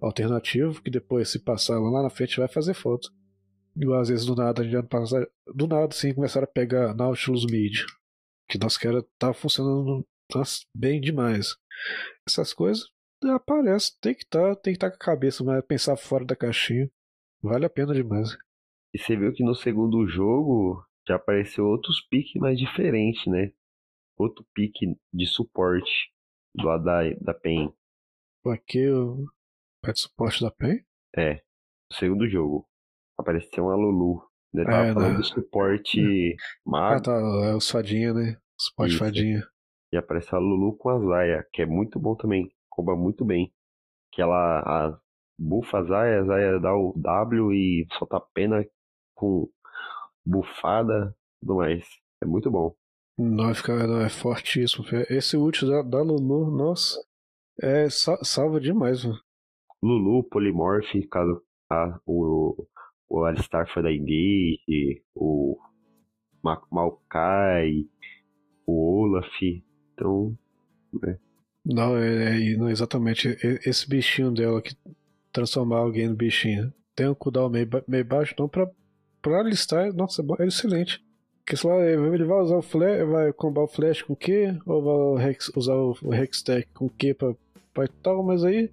[0.00, 3.12] alternativo, que depois, se passar lá na frente, vai fazer foto.
[3.76, 7.44] Igual às vezes do nada, a gente passa, do nada assim começaram a pegar Nautilus
[7.44, 7.84] Mid.
[8.48, 10.06] Que nosso cara tá funcionando
[10.74, 11.56] bem demais.
[12.26, 12.86] Essas coisas
[13.24, 16.24] aparecem, tem que estar, tá, tem que estar tá com a cabeça, mas pensar fora
[16.24, 16.90] da caixinha.
[17.42, 18.36] Vale a pena demais.
[18.94, 23.52] E você viu que no segundo jogo já apareceu outros piques mais diferentes, né?
[24.16, 26.10] Outro pique de suporte
[26.54, 27.72] do lado da, da PEN.
[28.46, 29.26] Aqui o
[29.82, 30.84] pet suporte da PEN?
[31.14, 31.34] É,
[31.90, 32.66] no segundo jogo.
[33.18, 34.22] Apareceu uma Lulu.
[34.52, 34.64] Né?
[34.64, 35.16] Tava é, falando né?
[35.18, 36.94] do suporte mago.
[36.94, 38.38] Ah, tá, é o fadinha, né?
[38.58, 38.98] Suporte Isso.
[38.98, 39.46] fadinha.
[39.92, 42.50] E aparece a Lulu com a Zaya, que é muito bom também.
[42.76, 43.50] Comba muito bem.
[44.12, 44.98] Que ela a,
[45.38, 48.64] bufa a Zaya, a Zaya dá o W e solta pena
[49.14, 49.48] com
[50.24, 51.86] bufada e tudo mais.
[52.22, 52.74] É muito bom.
[53.18, 54.84] Não, fica, não, é fortíssimo.
[55.08, 57.02] Esse ult da, da Lulu, nossa,
[57.60, 59.18] é salva demais, mano.
[59.82, 62.66] Lulu, Polymorph, caso a, o,
[63.08, 65.58] o Alistar foi da Engage, o
[66.70, 67.88] Maokai,
[68.66, 69.42] o Olaf,
[69.94, 70.36] então.
[70.92, 71.18] Né.
[71.66, 73.36] Não, é, é, não, exatamente.
[73.64, 74.76] Esse bichinho dela que
[75.32, 76.72] transformar alguém no bichinho.
[76.94, 78.70] Tem um cooldown meio, meio baixo, então pra,
[79.20, 81.04] pra listar, nossa, é excelente.
[81.44, 84.56] Porque sei lá, ele vai usar o flash, vai combar o flash com o quê?
[84.64, 87.34] Ou vai usar o, Hextech com o quê pra,
[87.74, 88.70] pra tal, mas aí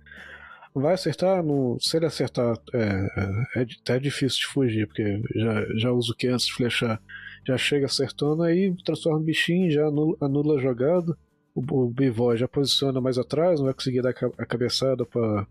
[0.74, 5.92] vai acertar, no, se ele acertar é, é, é, difícil de fugir, porque já, já
[5.92, 7.02] usa o que antes de flechar,
[7.46, 11.16] já chega acertando, aí transforma o bichinho, já anula, anula a jogada,
[11.54, 15.48] o, o Bivoy já posiciona mais atrás, não vai conseguir dar a cabeçada para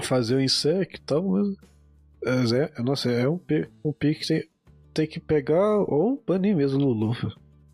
[0.00, 3.40] fazer o insect e tal, mas é, nossa, é um,
[3.84, 4.48] um pick que tem,
[4.92, 7.14] tem que pegar ou banir mesmo Lulu.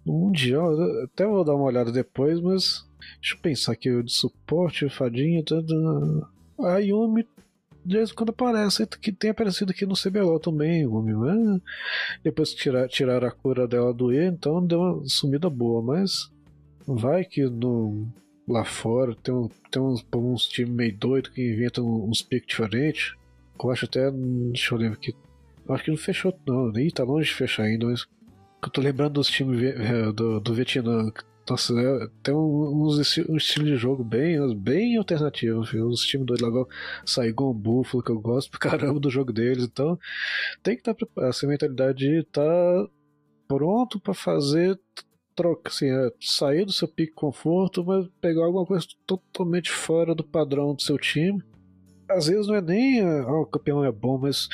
[0.04, 2.84] No Mundial, até vou dar uma olhada depois, mas
[3.20, 6.28] deixa eu pensar aqui, o de suporte, fadinha, tudo.
[6.58, 7.24] A Yumi,
[7.86, 11.60] de vez em quando aparece, que tem aparecido aqui no CBLOL também, Yumi, mas
[12.24, 16.31] depois que tirar, tiraram a cura dela do E, então deu uma sumida boa, mas
[16.86, 18.06] vai que no,
[18.48, 23.14] lá fora tem, um, tem uns, uns times meio doidos que inventam uns picks diferentes.
[23.62, 25.14] Eu acho até, deixa eu lembrar aqui,
[25.68, 26.72] Acho que não fechou, não.
[26.72, 28.06] Nem tá longe de fechar ainda, mas.
[28.62, 31.10] Eu tô lembrando dos times é, do, do Vietnã.
[31.48, 35.62] Nossa, é, tem uns, um estilo de jogo bem, bem alternativo.
[35.62, 35.88] Viu?
[35.88, 36.66] Os times do Lagoa
[37.04, 39.64] Saigon Buffalo, que eu gosto pra caramba do jogo deles.
[39.64, 39.98] Então,
[40.62, 42.88] tem que estar tá, essa mentalidade de estar tá
[43.48, 44.78] pronto para fazer
[45.34, 50.24] troca, assim, é, sair do seu pique conforto, mas pegar alguma coisa totalmente fora do
[50.24, 51.42] padrão do seu time.
[52.08, 54.48] Às vezes não é nem ah, o campeão é bom, mas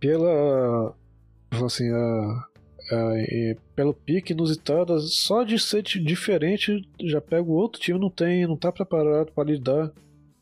[0.00, 0.94] pela
[1.64, 2.46] assim a,
[2.92, 8.46] a pelo pique inusitado só de ser diferente já pega o outro time não tem
[8.46, 9.92] não tá preparado para lidar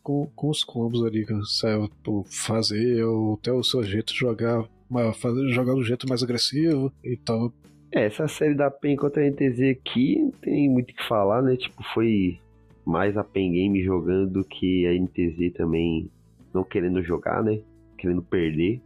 [0.03, 1.91] com, com os combos ali sabe,
[2.25, 4.67] fazer ou até o seu jeito de jogar
[5.15, 7.53] fazer, jogar do jeito mais agressivo e tal
[7.93, 11.43] é, essa série da PEN contra a NTZ aqui não tem muito o que falar,
[11.43, 11.57] né?
[11.57, 12.39] Tipo, foi
[12.85, 16.11] mais a PEN Game jogando do que a NTZ também
[16.53, 17.61] não querendo jogar, né?
[17.99, 18.81] Querendo perder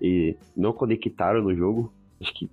[0.00, 1.92] e não conectaram no jogo.
[2.20, 2.50] Acho que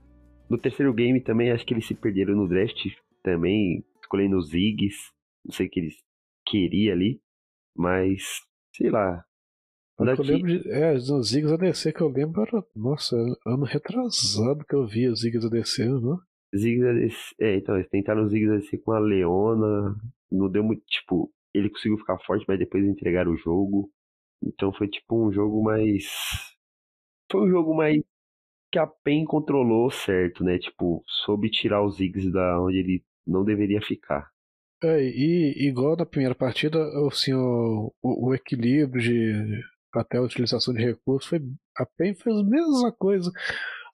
[0.49, 2.85] no terceiro game também, acho que eles se perderam no draft
[3.23, 5.11] também, escolhendo os Ziggs.
[5.43, 5.95] Não sei o que eles
[6.45, 7.19] queriam ali,
[7.75, 8.41] mas
[8.75, 9.23] sei lá.
[9.99, 10.21] Daqui...
[10.21, 13.15] Eu lembro de, é, os Ziggs ADC que eu lembro era, nossa,
[13.45, 16.19] ano retrasado que eu vi os Ziggs ADC, não?
[16.55, 19.95] Ziggs ADC, é, então, eles tentaram os Ziggs ADC com a Leona,
[20.31, 23.91] não deu muito, tipo, ele conseguiu ficar forte, mas depois entregaram o jogo.
[24.41, 26.05] Então foi tipo um jogo mais
[27.31, 28.01] foi um jogo mais
[28.71, 30.57] que a PEN controlou certo, né?
[30.57, 34.31] Tipo, soube tirar os Ziggs da onde ele não deveria ficar.
[34.83, 39.63] É, e igual na primeira partida, assim, o, o, o equilíbrio de
[39.93, 41.41] até a utilização de recursos foi.
[41.77, 43.31] A PEN fez a mesma coisa.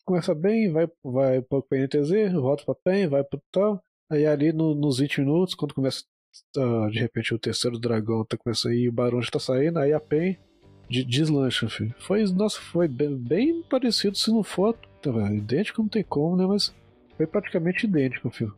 [0.06, 3.84] Começa bem, vai, vai para o PNTZ, volta para PEN, vai para tal.
[4.12, 6.04] Aí ali no, nos 20 minutos, quando começa
[6.58, 9.94] uh, de repente o terceiro dragão tá começando aí, o barão já tá saindo, aí
[9.94, 10.38] a PEN
[10.90, 11.94] de deslancha, filho.
[12.00, 16.46] Foi, nossa, foi bem, bem, parecido, se não for tá, idêntico, não tem como, né?
[16.48, 16.74] Mas
[17.16, 18.56] foi praticamente idêntico, filho.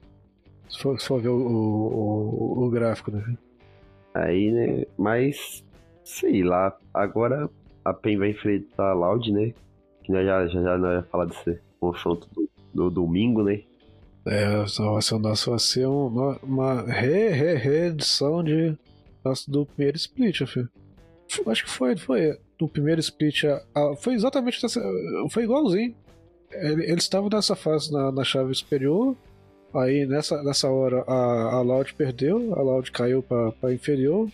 [0.69, 3.37] Se for, se for ver o, o, o, o, gráfico, né?
[4.13, 4.85] Aí, né?
[4.97, 5.63] Mas,
[6.03, 7.49] sei lá, agora
[7.83, 9.53] a PEN vai enfrentar a Loud, né?
[10.03, 13.61] Que nós já, já, já nós ia falar desse confronto do, do domingo, né?
[14.25, 14.67] É, vai
[15.01, 18.77] ser, nosso, vai ser uma, uma re, re, reedição de,
[19.23, 20.69] nosso, do primeiro split, filho.
[21.47, 22.37] Acho que foi, foi.
[22.59, 24.81] No primeiro split, a, a, foi exatamente dessa,
[25.29, 25.95] Foi igualzinho.
[26.51, 29.15] Eles estavam nessa fase na, na, chave superior.
[29.73, 34.29] Aí nessa, nessa hora a, a Loud perdeu, a Loud caiu pra inferior.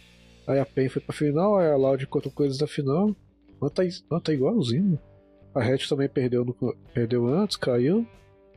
[0.47, 3.13] Aí a PEN foi pra final, aí a Loud contou coisas da final.
[3.61, 4.97] Não tá, não, tá igualzinho.
[5.53, 6.55] A Red também perdeu, no,
[6.93, 8.07] perdeu antes, caiu.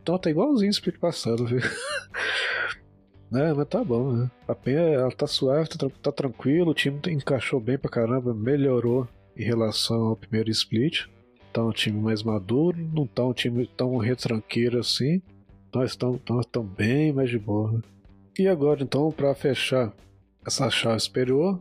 [0.00, 1.60] Então tá igualzinho split passado, viu?
[3.30, 4.30] né, mas tá bom, né?
[4.46, 9.08] A Penha, ela tá suave, tá, tá tranquilo, o time encaixou bem pra caramba, melhorou
[9.36, 11.06] em relação ao primeiro split.
[11.52, 15.20] Tá um time mais maduro, não tá um time tão retranqueiro assim.
[15.74, 16.20] Nós estamos
[16.76, 17.82] bem mais de boa.
[18.38, 19.92] E agora então, para fechar
[20.46, 21.60] essa chave superior,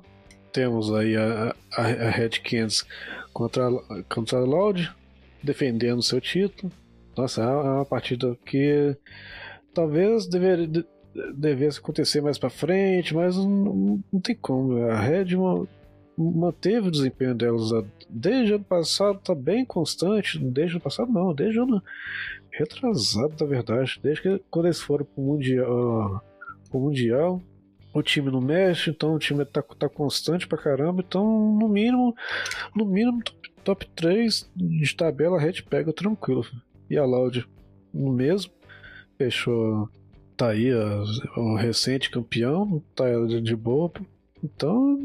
[0.52, 2.86] temos aí a, a, a Red Cans
[3.34, 3.70] contra,
[4.10, 4.92] contra a Loud,
[5.44, 6.72] defendendo seu título.
[7.18, 8.96] Nossa, é uma partida que
[9.74, 10.86] talvez deveria,
[11.34, 14.78] devesse acontecer mais para frente, mas não, não, tem como.
[14.86, 15.36] A Red
[16.18, 17.70] manteve o desempenho delas
[18.10, 20.40] desde o ano passado, tá bem constante.
[20.40, 21.84] Desde o passado, não, desde o ano
[22.52, 24.00] retrasado, na verdade.
[24.02, 26.24] Desde que quando eles foram pro Mundial,
[26.70, 27.42] pro mundial
[27.94, 31.04] o time não mexe, então o time tá, tá constante pra caramba.
[31.06, 31.26] Então,
[31.58, 32.16] no mínimo,
[32.76, 36.46] no mínimo, top, top 3 de tabela, a Red pega tranquilo.
[36.90, 37.48] E a Loud
[37.94, 38.52] no mesmo,
[39.18, 39.90] fechou.
[40.36, 40.72] Tá aí
[41.36, 43.06] o recente campeão, tá
[43.42, 43.92] de boa.
[44.44, 44.98] Então,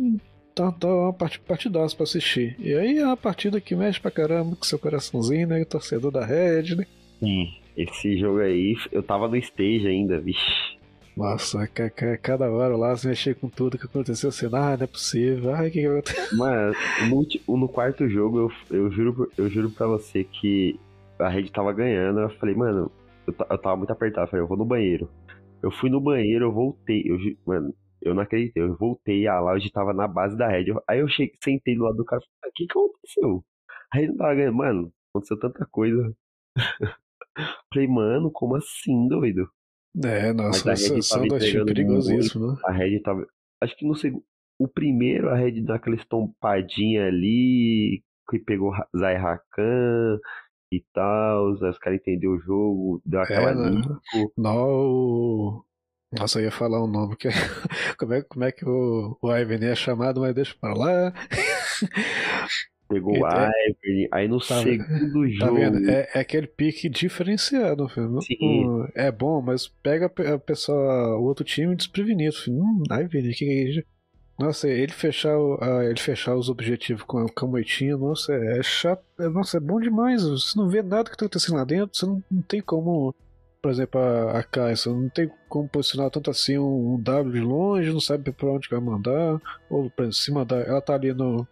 [0.54, 2.54] tá, tá uma partidaça pra assistir.
[2.60, 5.62] E aí é uma partida que mexe pra caramba com seu coraçãozinho, né?
[5.62, 6.86] O torcedor da Red, né?
[7.18, 10.73] Sim, esse jogo aí, eu tava no stage ainda, vixe.
[11.16, 11.66] Nossa,
[12.20, 15.70] cada hora lá você mexer com tudo que aconteceu, assim, ah, não é possível, ai,
[15.70, 16.24] que que aconteceu?
[16.36, 16.74] Mano,
[17.46, 20.78] no, quarto jogo, eu, eu, juro, eu juro pra você que
[21.18, 22.90] a rede tava ganhando, eu falei, mano,
[23.26, 25.08] eu, eu tava muito apertado, eu falei, eu vou no banheiro.
[25.62, 29.72] Eu fui no banheiro, eu voltei, eu, mano, eu não acreditei, eu voltei, a Loud
[29.72, 30.72] tava na base da rede.
[30.88, 33.44] Aí eu cheguei, sentei do lado do cara o que que aconteceu?
[33.92, 36.14] A rede não tava ganhando, mano, aconteceu tanta coisa.
[37.72, 39.48] falei, mano, como assim, doido?
[40.02, 42.62] É, nossa, essa são dois times perigosíssimos, né?
[42.64, 43.26] A Red tava.
[43.62, 44.24] Acho que no segundo.
[44.58, 50.18] O primeiro, a Red deu aquela estompadinha ali, que pegou Zay Rakan
[50.72, 53.82] e tal, os caras entenderam o jogo, deu aquela é, né?
[54.36, 55.64] No...
[56.12, 57.32] Nossa, eu ia falar um nome, que é,
[57.98, 61.12] como, é, como é que o, o Ivan é chamado, mas deixa pra lá.
[62.88, 65.54] Pegou o é, Ivory, aí no tá, segundo tá jogo.
[65.56, 65.90] Vendo?
[65.90, 68.20] É, é, aquele pique diferenciado, filho.
[68.20, 68.86] Sim.
[68.94, 72.34] É bom, mas pega a pessoa, o outro time desprevenido.
[72.34, 72.58] Filho.
[72.58, 73.82] Hum, Ivory, que é isso?
[74.38, 75.34] Nossa, ele fechar,
[75.88, 79.04] ele fechar os objetivos com, com a moitinha, nossa, é chato.
[79.18, 80.24] É, nossa, é bom demais.
[80.24, 83.14] Você não vê nada que tá acontecendo lá dentro, você não, não tem como.
[83.62, 87.40] Por exemplo, a, a Caixa, não tem como posicionar tanto assim um, um W de
[87.40, 89.40] longe, não sabe pra onde vai mandar.
[89.70, 90.56] Ou pra cima da.
[90.56, 91.46] Ela tá ali no,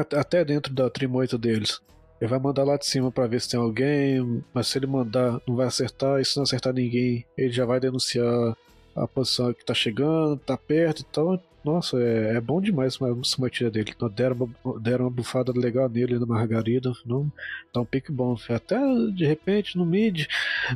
[0.00, 1.80] até dentro da trimoita deles.
[2.20, 5.40] Ele vai mandar lá de cima para ver se tem alguém, mas se ele mandar,
[5.46, 8.56] não vai acertar, e se não acertar ninguém, ele já vai denunciar
[8.96, 11.40] a posição que tá chegando, tá perto e tal.
[11.64, 13.94] Nossa, é, é bom demais essa matilha dele.
[14.14, 16.92] Deram, deram uma bufada legal nele na Margarida.
[17.04, 17.30] Não,
[17.72, 18.36] dá um pique bom.
[18.48, 18.78] Até
[19.14, 20.26] de repente no mid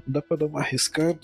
[0.07, 1.18] dá pra dar uma arriscada.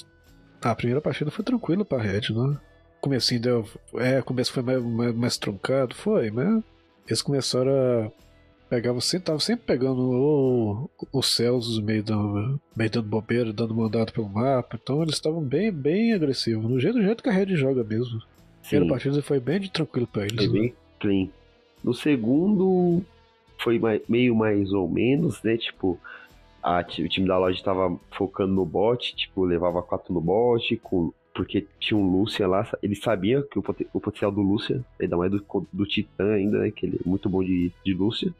[0.63, 2.59] Ah, a primeira partida foi tranquila pra Red, né?
[3.01, 3.69] Comecinho deu.
[3.95, 6.63] É, começo foi mais, mais, mais truncado, foi, mas
[7.09, 8.11] eles começaram a
[8.69, 14.13] pegar você, estavam sempre pegando o, os céus meio dando, meio dando bobeira, dando mandado
[14.13, 14.79] pelo mapa.
[14.81, 16.71] Então eles estavam bem, bem agressivos.
[16.71, 18.21] No jeito, do jeito que a Red joga mesmo.
[18.63, 20.37] Primeira partida foi bem de tranquilo pra eles.
[20.37, 20.53] Foi né?
[20.53, 21.29] bem clean.
[21.83, 23.03] No segundo
[23.59, 25.57] foi mais, meio mais ou menos, né?
[25.57, 25.99] Tipo,
[26.63, 31.13] a, o time da loja estava focando no bot, tipo, levava quatro no bot, com
[31.39, 35.31] porque tinha um Lúcia lá, ele sabia que o, o potencial do Lúcia, ainda mais
[35.31, 35.41] do,
[35.73, 38.35] do Titã ainda, né, que ele é muito bom de, de Lúcia,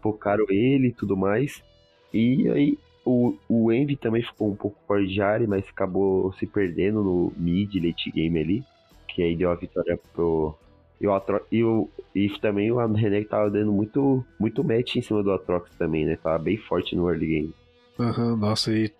[0.00, 1.62] focaram ele e tudo mais,
[2.10, 7.30] e aí o, o Envy também ficou um pouco fora mas acabou se perdendo no
[7.36, 8.64] mid, late game ali,
[9.06, 10.54] que aí deu a vitória pro...
[10.98, 11.42] E, o Atro...
[11.52, 11.86] e, o...
[12.14, 16.16] e também o René tava dando muito, muito match em cima do Atrox também, né?
[16.16, 17.54] Tava bem forte no early game.
[17.98, 18.92] Uhum, nossa, e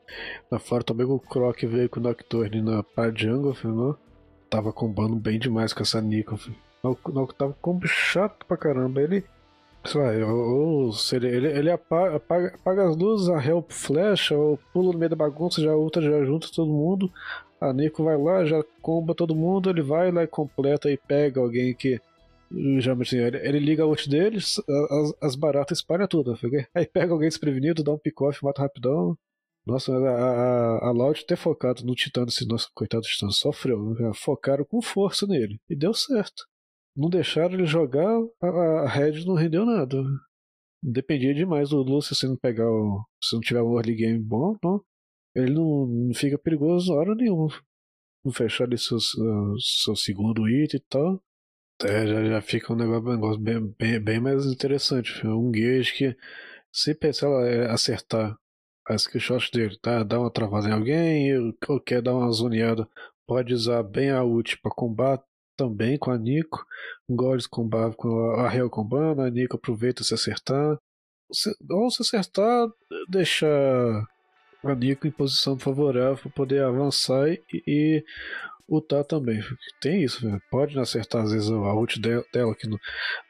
[0.50, 3.96] na fora também o Croc veio com o Nocturne na parte jungle, filho,
[4.50, 6.56] tava combando bem demais com essa Nico, filho.
[7.36, 9.02] Tava combo chato pra caramba.
[9.02, 9.24] Ele,
[9.84, 14.98] sei lá, ele, ele, apaga, apaga, apaga, as luzes, a help flecha, ou pula no
[14.98, 17.10] meio da bagunça, já ultra, já junta todo mundo.
[17.60, 21.40] A Nico vai lá, já comba todo mundo, ele vai lá e completa e pega
[21.40, 22.00] alguém que
[22.50, 24.56] Geralmente assim, ele, ele, liga a ult deles,
[24.90, 26.38] as, as baratas espalham tudo.
[26.74, 29.16] Aí pega alguém desprevenido, dá um pick-off, mata rapidão.
[29.66, 33.94] Nossa, a, a, a Loud ter focado no Titã, esse nosso coitado Titã sofreu.
[33.94, 34.12] Né?
[34.14, 35.60] Focaram com força nele.
[35.68, 36.44] E deu certo.
[36.96, 40.02] Não deixaram ele jogar, a, a Red não rendeu nada.
[40.82, 43.04] Dependia demais do Lúcio se não pegar o.
[43.22, 44.82] Se não tiver um early game bom, não.
[45.34, 47.48] Ele não, não fica perigoso hora nenhuma.
[48.24, 48.98] Não fechar ali seu,
[49.58, 51.22] seu segundo item e tal.
[51.84, 55.24] É, já, já fica um negócio, bem, bem, bem, mais interessante.
[55.26, 56.16] Um Gage que
[56.72, 58.36] Se ela é, acertar
[58.88, 59.20] a skill
[59.52, 60.02] dele, tá?
[60.02, 61.36] Dá uma travada em alguém,
[61.68, 62.88] ou quer dar uma zoneada,
[63.26, 65.22] pode usar bem a ult para combate
[65.56, 66.64] também com a Nico.
[67.08, 70.78] Goles combate com a Real combando, a Nico aproveita se acertar.
[71.32, 72.68] Se, ou se acertar,
[73.08, 73.46] deixa
[74.64, 78.04] a Nico em posição favorável para poder avançar e, e
[78.68, 79.40] lutar também.
[79.80, 82.78] Tem isso, pode acertar às vezes a ult dela, que não,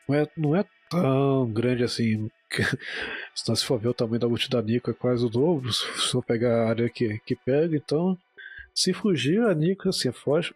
[0.09, 2.31] não, é, não é tão grande assim.
[3.35, 6.11] se se for ver o tamanho da ult da Nico é quase o dobro, se
[6.11, 8.17] for pegar a área que, que pega, então
[8.75, 10.55] se fugir a Nico assim, foge,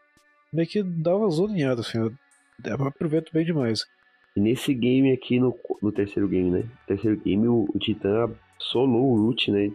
[0.53, 2.13] meio que dá uma zoninhada, assim, eu
[2.87, 3.85] aproveito bem demais.
[4.37, 6.65] E nesse game aqui, no, no terceiro game, né?
[6.87, 9.71] Terceiro game, o, o Titã solou o Root, né?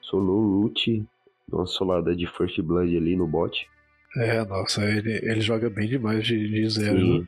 [0.00, 1.04] Solou o Root,
[1.50, 3.68] uma solada de First Blood ali no bot.
[4.16, 6.98] É, nossa, ele, ele joga bem demais de, de zero.
[6.98, 7.20] Sim.
[7.20, 7.26] Né?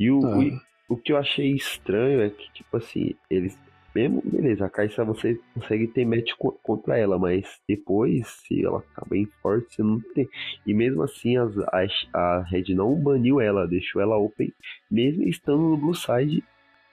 [0.00, 0.38] E o, ah.
[0.38, 3.58] o, o que eu achei estranho é que, tipo assim, eles
[3.94, 9.04] mesmo, beleza, a Caixa você consegue ter match contra ela, mas depois, se ela ficar
[9.08, 10.28] bem forte, você não tem.
[10.66, 14.52] E mesmo assim, as, a, a Red não baniu ela, deixou ela open,
[14.90, 16.44] mesmo estando no Blue Side,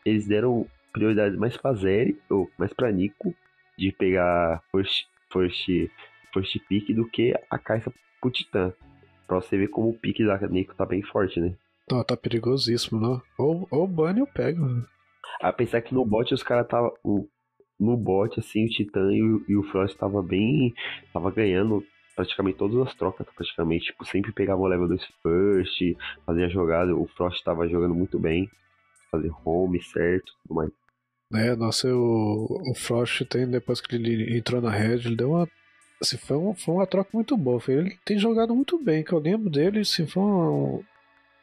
[0.05, 3.35] eles deram prioridade mais pra Zeri, ou mais pra Nico,
[3.77, 5.67] de pegar first, first,
[6.33, 8.73] first pick do que a Caixa pro Titã.
[9.27, 11.55] Pra você ver como o pique da Nico tá bem forte, né?
[11.87, 13.21] Tá, tá perigosíssimo, não?
[13.37, 14.65] Ou, ou banho eu pego.
[15.41, 16.91] A pensar que no bot os caras tava.
[17.77, 20.73] No bot, assim, o Titã e o, e o Frost tava bem.
[21.11, 21.83] Tava ganhando
[22.15, 23.87] praticamente todas as trocas, praticamente.
[23.87, 26.95] Tipo, sempre pegava o level 2 first, fazia jogada.
[26.95, 28.49] O Frost tava jogando muito bem.
[29.11, 30.71] Fazer home certo tudo mais.
[31.33, 35.47] É, nossa, o, o Frost tem, depois que ele entrou na Red, ele deu uma.
[36.01, 37.61] Assim, foi, uma, foi uma troca muito boa.
[37.67, 40.83] Ele tem jogado muito bem, que eu lembro dele, assim, foi uma,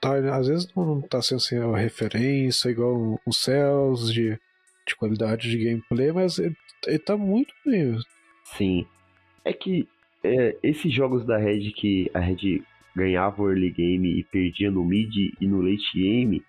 [0.03, 4.38] tá, às vezes não tá sendo assim, uma referência, igual um, um Cells de,
[4.86, 7.96] de qualidade de gameplay, mas ele, ele tá muito bem.
[8.44, 8.84] Sim.
[9.44, 9.88] É que
[10.24, 12.62] é, esses jogos da Red que a Red
[12.94, 16.42] ganhava o early game e perdia no mid e no late game,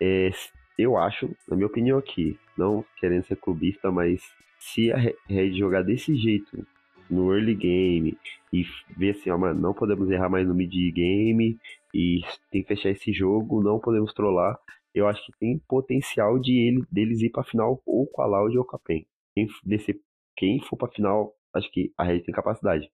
[0.00, 0.30] é,
[0.78, 4.22] eu acho, na minha opinião aqui, não querendo ser clubista, mas
[4.58, 4.96] se a
[5.28, 6.66] Red jogar desse jeito
[7.10, 8.18] no early game
[8.52, 8.64] e
[8.96, 11.58] ver assim, ó, mano, não podemos errar mais no mid game
[11.94, 14.58] e tem que fechar esse jogo, não podemos trollar.
[14.94, 18.56] Eu acho que tem potencial de ele, deles ir pra final ou com a Loud
[18.56, 19.06] ou com a PEN.
[19.34, 20.00] Quem, descer,
[20.36, 22.90] quem for pra final, acho que a Red tem capacidade.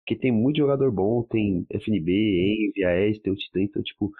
[0.00, 4.10] Porque tem muito jogador bom, tem FNB, Envy, a Edge, tem o Titã, então, tipo,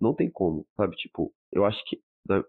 [0.00, 0.94] não tem como, sabe?
[0.96, 2.00] Tipo, eu acho que.
[2.28, 2.42] Né,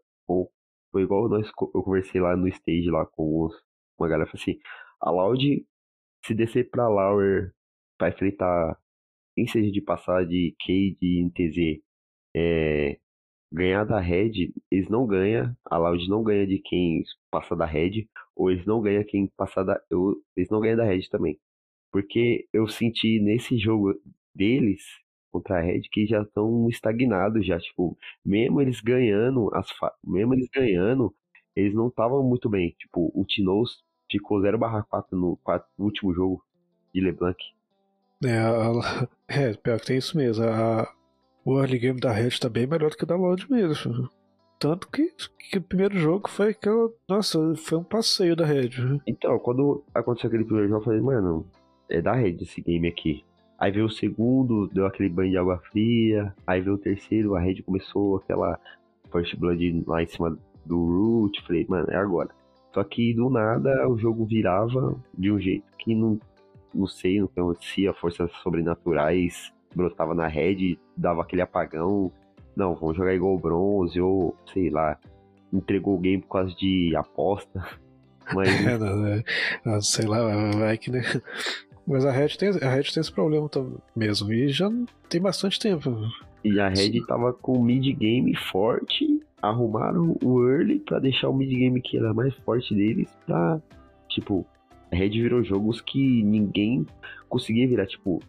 [0.91, 3.53] foi igual nós, eu conversei lá no stage lá com os,
[3.99, 4.59] uma galera assim,
[4.99, 5.65] a Loud,
[6.27, 7.53] se descer pra Lauer
[7.97, 8.77] pra enfrentar
[9.35, 11.81] quem seja de passar de Cade e NTZ
[12.35, 12.99] é,
[13.51, 18.07] ganhar da Red, eles não ganham, a Loud não ganha de quem passa da Red,
[18.35, 19.81] ou eles não ganham quem passa da.
[19.89, 21.39] Eu, eles não ganham da Red também.
[21.91, 23.95] Porque eu senti nesse jogo
[24.35, 24.81] deles
[25.31, 29.69] contra a Red que já estão estagnados já, tipo, mesmo eles ganhando as
[30.03, 31.15] mesmo eles ganhando,
[31.55, 32.71] eles não estavam muito bem.
[32.79, 33.71] Tipo, o Tinoz
[34.09, 35.39] ficou 0/4 no,
[35.77, 36.43] no último jogo
[36.93, 37.37] de LeBlanc.
[38.23, 40.43] É, a, é, pior que tem isso mesmo.
[40.45, 40.87] A,
[41.45, 44.09] o early game da Red tá bem melhor do que o da Loud mesmo.
[44.59, 45.13] Tanto que,
[45.51, 46.89] que o primeiro jogo foi aquela.
[47.07, 48.71] Nossa, foi um passeio da Red.
[49.05, 51.45] Então, quando aconteceu aquele primeiro jogo, eu falei, mano,
[51.89, 53.23] é da Red esse game aqui.
[53.59, 56.33] Aí veio o segundo, deu aquele banho de água fria.
[56.45, 58.59] Aí veio o terceiro, a Red começou aquela
[59.11, 61.41] First Blood lá em cima do Root.
[61.45, 62.29] Falei, mano, é agora.
[62.73, 66.19] Só que do nada o jogo virava de um jeito que não
[66.73, 72.11] não sei, não conhecia forças sobrenaturais, brotava na rede, dava aquele apagão.
[72.55, 74.97] Não, vamos jogar igual bronze, ou sei lá,
[75.51, 77.67] entregou o game por causa de aposta.
[78.33, 78.49] Mas.
[78.65, 80.19] É, não, é, sei lá,
[80.57, 81.01] vai que né.
[81.85, 83.49] Mas a Red tem, a Red tem esse problema
[83.95, 84.69] mesmo, e já
[85.07, 85.89] tem bastante tempo.
[86.43, 91.49] E a Red tava com mid game forte, arrumaram o early para deixar o mid
[91.49, 93.61] game que era mais forte deles pra,
[94.09, 94.45] tipo,
[94.91, 96.85] a Red virou jogos que ninguém
[97.29, 97.85] conseguia virar.
[97.85, 98.21] Tipo,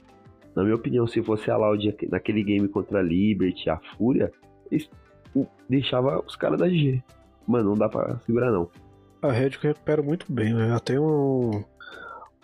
[0.54, 4.32] na minha opinião, se fosse a Loud naquele game contra a Liberty, a Fúria,
[4.70, 4.90] eles
[5.68, 7.02] deixava os caras da G.
[7.46, 8.68] Mano, não dá pra segurar não.
[9.22, 10.68] A Red recupera muito bem, né?
[10.68, 11.64] Ela tem um.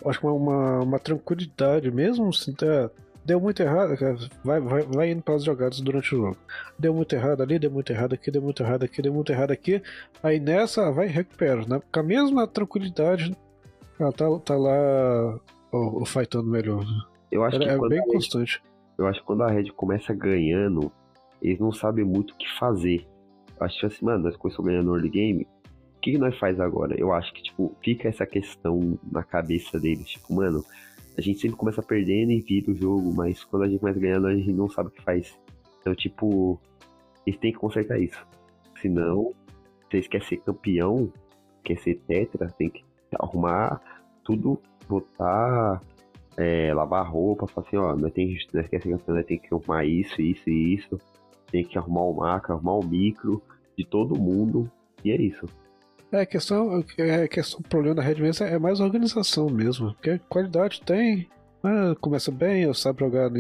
[0.07, 2.91] Acho que uma, uma tranquilidade, mesmo se der,
[3.25, 3.97] deu muito errado,
[4.45, 6.37] vai, vai, vai indo para as jogadas durante o jogo.
[6.79, 9.51] Deu muito errado ali, deu muito errado aqui, deu muito errado aqui, deu muito errado
[9.51, 9.83] aqui.
[10.23, 11.81] Aí nessa vai e recupera, né?
[11.93, 13.37] Com a mesma tranquilidade
[13.99, 15.41] ela tá, tá lá
[15.73, 16.85] o, o fightando melhor.
[16.85, 17.03] Né?
[17.31, 18.63] Eu acho Ela que é bem constante.
[18.99, 20.91] eu acho que quando a Red começa ganhando,
[21.41, 23.07] eles não sabem muito o que fazer.
[23.61, 25.49] Acho que assim, mano, nós começamos ganhando no early game.
[26.03, 26.99] que nós faz agora?
[26.99, 30.07] Eu acho que, tipo, fica essa questão na cabeça deles.
[30.09, 30.65] Tipo, mano,
[31.17, 34.27] a gente sempre começa perdendo e vira o jogo, mas quando a gente começa ganhando,
[34.27, 35.39] a gente não sabe o que faz.
[35.81, 36.61] Então, tipo,
[37.27, 38.27] eles têm que consertar isso.
[38.81, 39.33] Senão,
[39.83, 41.13] se vocês querem ser campeão,
[41.63, 42.85] quer ser tetra, tem que
[43.19, 43.81] arrumar
[44.25, 45.81] tudo, botar,
[46.37, 49.85] é, lavar roupa, falar assim, ó, nós, tem, nós quer ser campeão, tem que arrumar
[49.85, 51.01] isso, isso e isso,
[51.51, 53.41] tem que arrumar o macro, arrumar o micro
[53.77, 54.71] de todo mundo,
[55.05, 55.47] e é isso.
[56.15, 59.93] É, questão, é, questão, o problema da Red mesmo é mais organização mesmo.
[59.95, 61.29] Porque qualidade tem,
[61.61, 63.33] né, começa bem, eu sabe jogar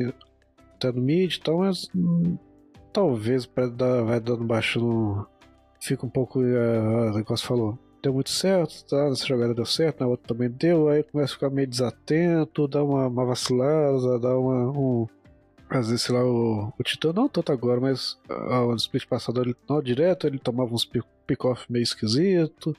[0.76, 2.36] até no mid e tal, mas hum,
[2.92, 5.24] talvez dar, vai dando baixo no.
[5.80, 6.40] Fica um pouco.
[6.40, 7.78] Uh, o negócio falou.
[8.02, 9.06] Deu muito certo, tá?
[9.06, 12.82] Essa jogada deu certo, na outra também deu, aí começa a ficar meio desatento, dá
[12.82, 15.06] uma, uma vacilada, dá uma, um,
[15.68, 19.40] às vezes, sei lá, o, o Titã não tanto agora, mas uh, no split passado
[19.40, 20.88] ele não direto, ele tomava uns
[21.26, 22.76] pick-off meio esquisito,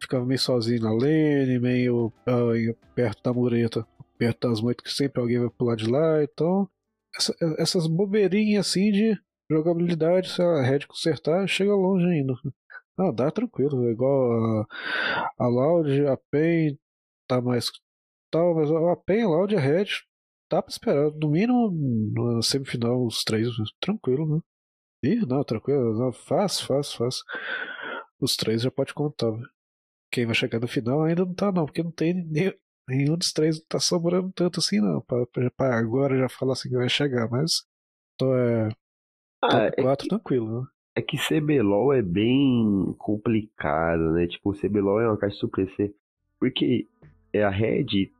[0.00, 3.86] ficava meio sozinho na lane, meio uh, perto da mureta,
[4.18, 6.68] perto das moitas que sempre alguém vai pular de lá, então
[7.16, 9.18] essa, essas bobeirinhas assim de
[9.50, 12.34] jogabilidade, se a Red consertar, chega longe ainda.
[12.98, 14.66] Ah, dá tranquilo, igual a,
[15.38, 16.78] a Loud, a PEN
[17.26, 17.70] tá mais
[18.30, 19.86] tal, mas a PEN, a Loud e a Red
[20.52, 21.10] dá pra esperar.
[21.12, 21.70] No mínimo,
[22.14, 23.48] na semifinal, os três,
[23.80, 24.40] tranquilo, né?
[25.02, 25.98] Ih, não, tranquilo.
[25.98, 27.24] Não, fácil, fácil, fácil.
[28.20, 29.32] Os três já pode contar.
[30.10, 32.54] Quem vai chegar no final ainda não tá, não, porque não tem nem,
[32.86, 35.00] nenhum dos três não tá sobrando tanto assim, não.
[35.00, 35.26] Pra,
[35.56, 37.64] pra, agora já falar assim que vai chegar, mas.
[38.14, 38.68] Então é.
[39.42, 40.66] Ah, top 4 é que, tranquilo, né?
[40.94, 44.26] É que CBLOL é bem complicado, né?
[44.26, 45.92] Tipo, CBLOL é uma caixa de surpresa.
[46.38, 46.86] Porque
[47.32, 48.12] é a Red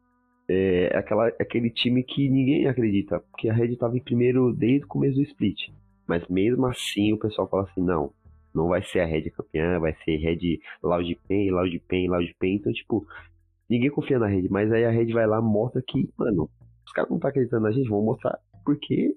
[0.53, 4.89] é aquela, aquele time que ninguém acredita, porque a Red estava em primeiro desde o
[4.89, 5.69] começo do split.
[6.07, 8.13] Mas mesmo assim o pessoal fala assim, não,
[8.55, 12.57] não vai ser a Red campeã, vai ser Red Loud Pen, Loud Pen, Loud Pen.
[12.57, 13.07] Então, tipo,
[13.69, 16.51] ninguém confia na Red, mas aí a Red vai lá mostra que, mano,
[16.85, 19.17] os caras não estão tá acreditando na gente, vão mostrar porque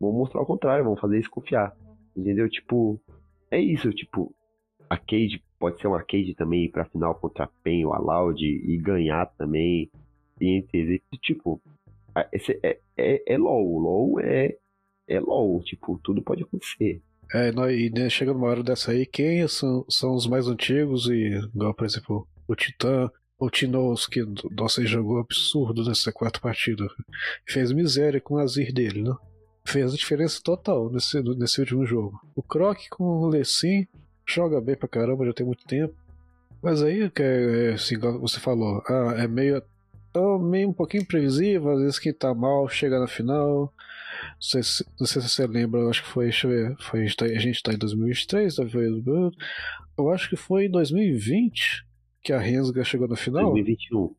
[0.00, 1.74] vão mostrar o contrário, vão fazer isso confiar.
[2.16, 2.48] Entendeu?
[2.48, 3.00] Tipo,
[3.50, 4.34] é isso, tipo,
[4.88, 7.98] a Cade pode ser uma Cade também ir pra final contra a Pen ou a
[7.98, 9.90] Loud e ganhar também
[10.40, 11.60] entre tipo,
[12.32, 14.56] esse é, é, é LOL, LOL é,
[15.08, 17.00] é LOL, tipo, tudo pode acontecer.
[17.32, 21.38] É, e né, chega numa hora dessa aí, quem são, são os mais antigos e,
[21.54, 26.86] igual, por exemplo, o Titã, o Tinoz, que, nossa, ele jogou absurdo nessa quarta partida.
[27.46, 29.14] Fez miséria com o Azir dele, né?
[29.66, 32.18] Fez a diferença total nesse, nesse último jogo.
[32.34, 33.86] O Croc com o Lessin
[34.26, 35.94] joga bem pra caramba, já tem muito tempo.
[36.62, 39.62] Mas aí, que é, assim, você falou, ah, é meio
[40.18, 43.72] então, meio um pouquinho previsível, às vezes quem tá mal chega na final.
[44.34, 47.04] Não sei se, não sei se você lembra, acho que foi, deixa eu ver, foi,
[47.04, 48.56] a gente tá em 2023,
[49.96, 51.86] eu acho que foi em 2020
[52.22, 53.52] que a Rensga chegou na final.
[53.52, 54.12] 2021.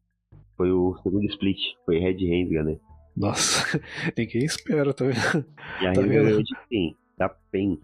[0.55, 2.77] Foi o segundo split, foi Red Rensga, né?
[3.15, 3.81] Nossa,
[4.17, 5.45] ninguém espera, tá vendo?
[5.81, 6.95] E a tá de quem?
[7.17, 7.77] Da PEN.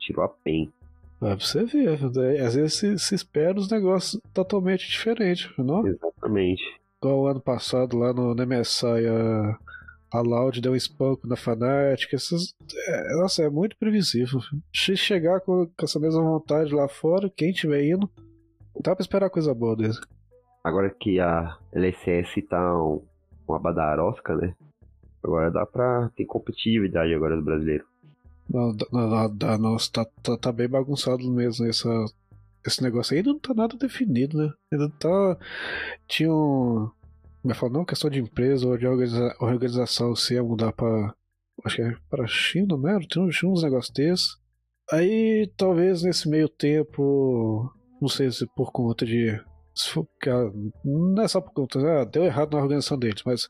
[0.00, 0.72] Tirou a PEN.
[1.20, 2.40] Vai pra você ver, né?
[2.40, 5.86] às vezes se, se espera os negócios totalmente diferentes, não?
[5.86, 6.79] Exatamente.
[7.02, 9.58] Igual ano passado lá no, no MSI, a,
[10.18, 12.12] a Loud deu um espanco na Fnatic.
[12.12, 12.54] Essas,
[12.88, 14.38] é, nossa, é muito previsível.
[14.74, 18.08] Se chegar com, com, essa mesma vontade lá fora, quem tiver indo,
[18.82, 19.94] dá pra esperar coisa boa dele.
[20.62, 23.02] Agora que a LSS tá um,
[23.48, 24.54] uma badarosca, né?
[25.22, 27.84] Agora dá pra ter competitividade agora do brasileiro.
[28.48, 31.88] Não, não, não, não tá, tá, tá, bem bagunçado mesmo essa,
[32.66, 34.52] esse negócio ainda não tá nada definido, né?
[34.72, 35.38] Ainda tá.
[36.08, 36.90] Tinha um.
[37.42, 37.84] Como é que não?
[37.84, 39.34] Questão de empresa ou de organiza...
[39.40, 41.14] organização se ia mudar pra.
[41.64, 42.98] Acho que é pra China, né?
[43.08, 44.36] Tinha, uns negócios desses.
[44.90, 47.70] Aí talvez nesse meio tempo.
[48.00, 49.40] Não sei se por conta de.
[49.74, 50.06] Se for,
[50.84, 51.78] não é só por conta.
[51.78, 53.48] Ah, deu errado na organização deles, mas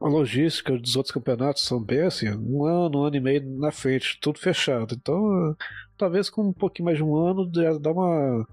[0.00, 3.72] a logística dos outros campeonatos são bem assim, um ano, um ano e meio na
[3.72, 4.94] frente, tudo fechado.
[4.94, 5.56] Então,
[5.96, 8.46] talvez com um pouquinho mais de um ano já dá uma.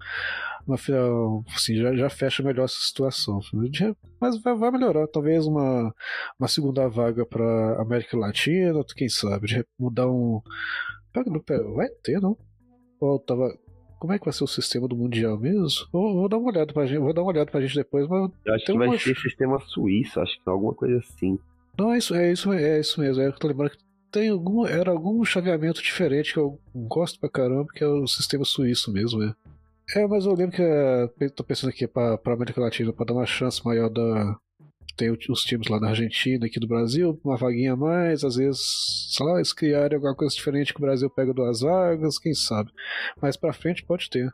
[0.66, 0.76] uma
[1.56, 3.41] assim, já, já fecha melhor essa situação.
[4.20, 5.94] Mas vai, vai melhorar, talvez uma,
[6.39, 10.41] uma segunda vaga para América Latina, quem sabe, mudar um.
[11.76, 12.38] Vai ter, não?
[13.00, 13.54] Ou tava,
[14.04, 15.88] como é que vai ser o sistema do Mundial mesmo?
[15.89, 18.30] Vou, vou dar uma olhada pra gente, vou dar uma olhada pra gente depois, mas.
[18.43, 18.99] Eu acho que vai uma...
[18.99, 21.39] ser sistema suíço, acho que alguma coisa assim.
[21.80, 23.24] Não, é isso, é isso, é isso mesmo.
[23.24, 23.78] É, eu tô lembrando que
[24.12, 28.43] tem algum, era algum chaveamento diferente que eu gosto pra caramba, que é o sistema
[28.43, 29.34] suíço mesmo, é.
[29.95, 33.14] É, mas eu lembro que é, tô pensando aqui pra, pra América Latina, pra dar
[33.14, 34.38] uma chance maior da,
[34.96, 38.62] tem os times lá na Argentina, aqui do Brasil, uma vaguinha a mais, às vezes,
[39.12, 42.72] sei lá, eles criarem alguma coisa diferente que o Brasil pega duas vagas, quem sabe.
[43.22, 44.32] Mais pra frente pode ter.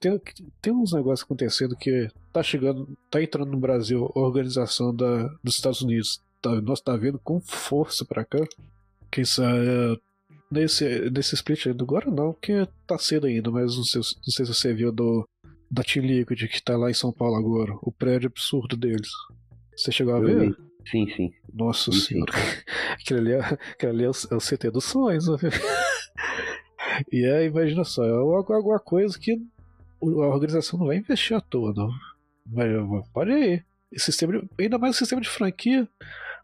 [0.00, 0.20] tem,
[0.62, 5.56] tem uns negócios acontecendo que tá chegando, tá entrando no Brasil a organização da, dos
[5.56, 6.22] Estados Unidos.
[6.40, 8.44] Tá, nós tá vindo com força pra cá.
[9.10, 9.98] Quem sabe
[10.50, 14.54] nesse, nesse split agora não, porque tá cedo ainda, mas não sei, não sei se
[14.54, 15.26] você viu do
[15.70, 19.08] da Team Liquid que tá lá em São Paulo agora, o prédio absurdo deles.
[19.76, 20.56] Você chegou a ver?
[20.90, 21.32] Sim, sim.
[21.52, 22.32] Nossa sim, senhora.
[22.32, 22.62] Sim.
[23.00, 25.36] aquele ali, é, aquele ali é, o, é o CT dos sonhos, né?
[27.12, 29.38] E é, imagina só, é alguma coisa que
[30.02, 31.90] a organização não vai investir à toa, não.
[32.46, 33.66] Mas pode ir.
[33.96, 35.88] Sistema de, ainda mais o sistema de franquia.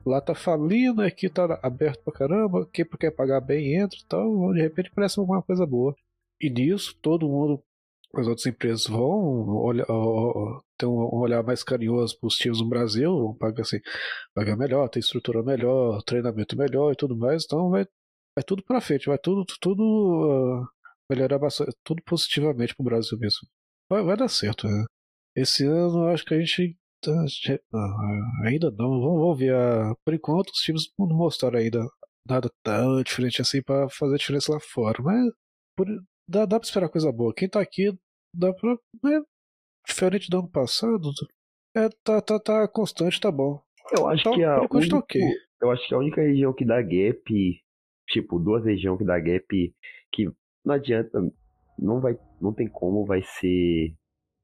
[0.05, 2.68] Lá tá falindo, aqui tá aberto pra caramba.
[2.72, 4.53] Quem quer pagar bem entra e tal.
[4.53, 5.95] De repente parece alguma coisa boa.
[6.41, 7.62] E nisso, todo mundo,
[8.15, 9.87] as outras empresas vão olhar,
[10.79, 13.79] ter um olhar mais carinhoso para os times no Brasil, pagar assim,
[14.35, 17.45] pagar melhor, ter estrutura melhor, treinamento melhor e tudo mais.
[17.45, 17.87] Então vai
[18.37, 20.67] vai tudo pra frente, vai tudo, tudo uh,
[21.11, 23.49] melhorar bastante, tudo positivamente pro Brasil mesmo.
[23.91, 24.85] Vai, vai dar certo, né?
[25.37, 26.77] Esse ano acho que a gente.
[27.07, 29.55] Uh, ainda não, vamos, ver.
[29.55, 31.85] Uh, por enquanto os times não mostraram ainda
[32.29, 35.33] nada tão diferente assim pra fazer diferença lá fora, mas
[35.77, 35.87] por,
[36.29, 37.35] dá, dá pra esperar coisa boa.
[37.35, 37.97] Quem tá aqui
[38.35, 38.77] dá pra.
[39.07, 39.20] É,
[39.87, 41.11] diferente do ano passado,
[41.77, 43.61] é, tá, tá, tá constante, tá bom.
[43.97, 44.57] Eu acho então, que a
[44.89, 45.23] tá okay.
[45.61, 47.62] eu acho que a única região que dá gap
[48.09, 49.75] tipo, duas regiões que dá gap
[50.12, 50.31] que
[50.64, 51.18] não adianta,
[51.79, 53.95] não vai, não tem como vai ser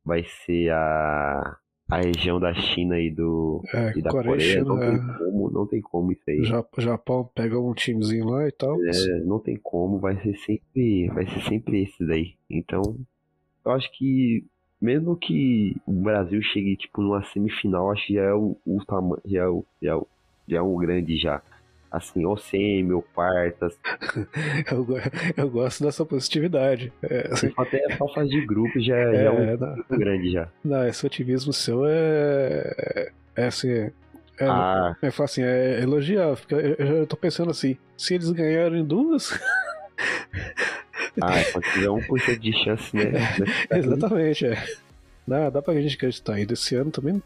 [0.05, 1.59] vai ser a
[1.89, 4.91] a região da China e do é, e da Coreia, Coreia não é...
[4.91, 6.41] tem como, não tem como isso aí.
[6.41, 8.76] O Japão pega um timezinho lá e tal.
[8.84, 12.34] É, não tem como, vai ser sempre, vai ser sempre esse daí.
[12.51, 12.82] Então,
[13.64, 14.45] eu acho que
[14.80, 19.22] mesmo que o Brasil chegue tipo numa semifinal, acho que já é o, o tamanho,
[19.24, 20.07] já é o, já é o,
[20.47, 21.43] já é um grande já
[21.91, 23.78] assim, ou semi, ou quartas.
[24.70, 24.86] eu,
[25.36, 26.93] eu gosto dessa positividade.
[27.03, 30.49] É, assim, até só fase de grupo já, é, já é um não, grande já.
[30.64, 33.11] Não, esse otimismo seu é.
[33.36, 33.91] É assim.
[34.41, 34.97] É, ah.
[35.03, 36.36] é, assim, é elogiar.
[36.51, 39.32] Eu, eu tô pensando assim, se eles ganharem duas.
[41.20, 43.12] ah, pode tiver 1% de chance, né?
[43.70, 44.64] Exatamente, é.
[45.26, 46.47] Dá, dá pra gente acreditar aí.
[46.47, 47.22] Desse ano também,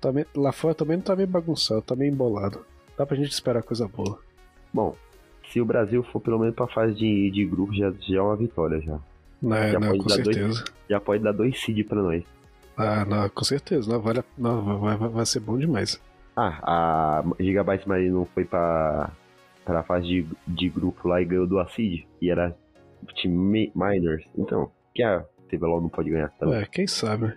[0.00, 0.26] também.
[0.34, 2.64] Lá fora também não tá meio bagunçado, tá meio embolado.
[2.96, 4.18] Dá pra gente esperar coisa boa.
[4.72, 4.94] Bom,
[5.50, 8.36] se o Brasil for pelo menos pra fase de, de grupo, já, já é uma
[8.36, 8.98] vitória já.
[9.40, 10.40] Não, já não com certeza.
[10.40, 12.24] Dois, já pode dar dois seed pra nós.
[12.76, 13.90] Ah, não, com certeza.
[13.90, 16.00] Não, vale, não, vai, vai, vai ser bom demais.
[16.36, 19.10] Ah, a Gigabyte Marine não foi pra,
[19.64, 22.54] pra fase de, de grupo lá e ganhou do Acid, e era
[23.14, 24.24] time Miners.
[24.36, 26.60] Então, que a CBLOL não pode ganhar também.
[26.60, 27.34] É, quem sabe.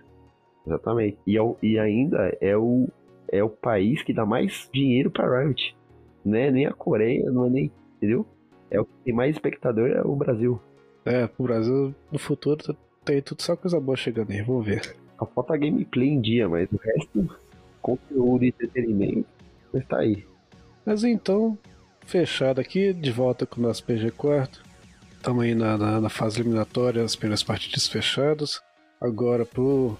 [0.66, 1.18] Exatamente.
[1.26, 2.88] E, é o, e ainda é o
[3.30, 5.76] é o país que dá mais dinheiro pra Riot.
[6.24, 6.50] Né?
[6.50, 7.72] Nem a Coreia, não é nem.
[7.96, 8.26] Entendeu?
[8.70, 10.60] É o que tem mais espectador é o Brasil.
[11.04, 14.96] É, o Brasil no futuro tem tudo só coisa boa chegando aí, vamos ver.
[15.18, 17.36] A falta gameplay em dia, mas o resto,
[17.80, 19.26] conteúdo e entretenimento,
[19.74, 20.24] está aí.
[20.84, 21.58] Mas então,
[22.06, 24.62] fechado aqui, de volta com o nosso PG quarto.
[25.12, 28.62] Estamos aí na, na, na, fase eliminatória, as primeiras partidas fechadas.
[29.00, 29.96] Agora pro.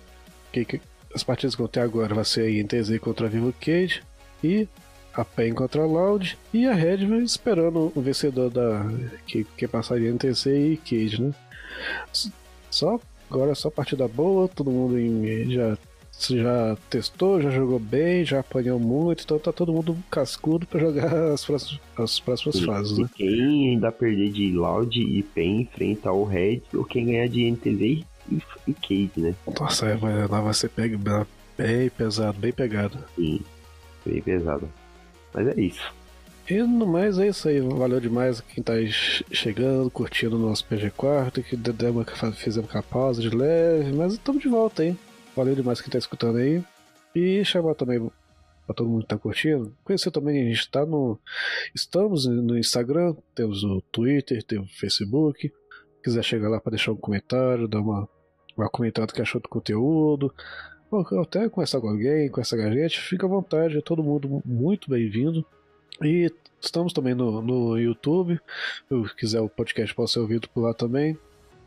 [0.51, 0.81] Que, que,
[1.14, 4.02] as partidas que vão ter agora vai ser a INTZ contra a Vivo Cage
[4.42, 4.68] e
[5.12, 8.86] a PEN contra a Loud e a Red esperando o vencedor da
[9.26, 11.34] que, que passaria INTZ e Cage, né?
[12.70, 15.76] Só agora é só partida boa, todo mundo em, já
[16.28, 21.12] já testou, já jogou bem, já apanhou muito, então tá todo mundo cascudo para jogar
[21.32, 23.09] as próximas, as próximas e, fases, né?
[23.14, 27.80] Quem ainda perder de Loud e PEN enfrenta o Red, ou quem ganhar de NTZ
[27.80, 28.06] e,
[28.66, 29.35] e Cade, né?
[29.59, 30.98] Nossa, é, lá vai ser bem
[31.97, 32.98] pesado, bem pegado.
[33.16, 33.40] Sim,
[34.05, 34.69] bem pesado.
[35.35, 35.93] Mas é isso.
[36.48, 38.73] E no mais é isso aí, valeu demais quem tá
[39.31, 44.15] chegando, curtindo o nosso PG Quarto, que demos, fizemos com a pausa de leve, mas
[44.15, 44.97] estamos de volta aí.
[45.36, 46.61] Valeu demais quem tá escutando aí.
[47.15, 48.01] E chamar também
[48.66, 49.73] para todo mundo que tá curtindo.
[49.85, 51.19] Conhecer também, a gente tá no.
[51.74, 55.52] Estamos no Instagram, temos o Twitter, temos o Facebook.
[56.02, 58.09] Quiser chegar lá para deixar um comentário, dar uma
[58.61, 60.32] vai comentar que achou do conteúdo,
[60.91, 64.43] ou até conversar com alguém, conversar com a gente, fica à vontade, é todo mundo
[64.45, 65.45] muito bem-vindo.
[66.03, 66.31] E
[66.61, 68.41] estamos também no, no YouTube,
[68.89, 71.16] se quiser o podcast pode ser ouvido por lá também.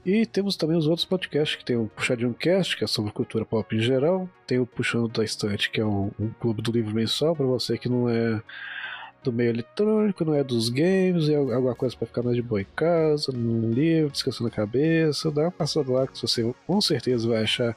[0.06, 3.45] E temos também os outros podcasts, que tem o Puxadinho Cast, que é sobre cultura
[3.45, 6.94] pop em geral, tem o Puxando da Estante, que é um, um clube do livro
[6.94, 8.41] mensal, para você que não é
[9.23, 12.61] do meio eletrônico, não é dos games, é alguma coisa para ficar mais de boa
[12.61, 15.31] em casa, no livro, descansando a cabeça.
[15.31, 17.75] Dá uma passada lá que você com certeza vai achar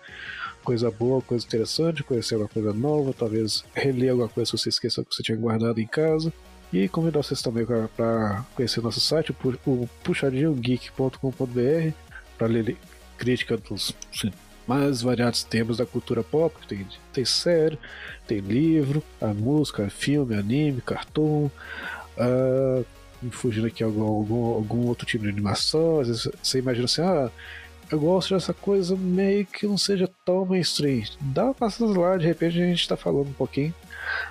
[0.64, 5.04] coisa boa, coisa interessante, conhecer alguma coisa nova, talvez reler alguma coisa que você esqueceu
[5.04, 6.32] que você tinha guardado em casa.
[6.72, 9.32] E convidar vocês também para conhecer nosso site,
[9.64, 11.92] o puxadinhogeek.com.br,
[12.36, 12.76] para ler
[13.16, 13.94] crítica dos
[14.66, 16.54] mais variados temas da cultura pop.
[16.66, 17.78] Tem, tem série,
[18.26, 21.50] tem livro, a música, filme, anime, cartoon.
[22.18, 22.84] Uh,
[23.30, 26.00] fugindo aqui algum, algum, algum outro tipo de animação.
[26.00, 27.30] Às vezes você imagina assim, ah,
[27.90, 31.04] eu gosto dessa coisa meio que não seja tão mainstream.
[31.20, 33.74] Dá uma passada lá, de repente a gente está falando um pouquinho.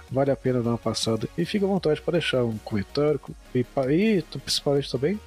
[0.10, 1.28] Vale a pena dar uma passada.
[1.38, 3.20] E fica à vontade para deixar um comentário.
[3.53, 5.20] E, e principalmente também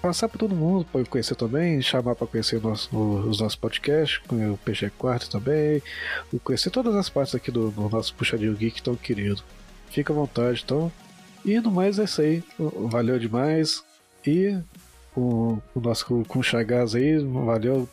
[0.00, 4.56] passar para todo mundo para conhecer também, chamar para conhecer nosso, os nossos podcasts, o
[4.58, 5.82] PG Quarto também,
[6.42, 9.42] conhecer todas as partes aqui do, do nosso Puxadinho Geek tão querido.
[9.90, 10.92] Fica à vontade, então.
[11.44, 12.42] E no mais é isso aí.
[12.58, 13.82] Valeu demais.
[14.26, 14.58] E
[15.16, 17.88] o, o nosso com o Chagas aí, valeu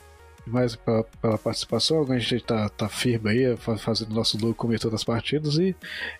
[0.46, 2.06] demais pela, pela participação.
[2.12, 5.76] A gente tá, tá firme aí, fazendo nosso logo, comentando as partidas e,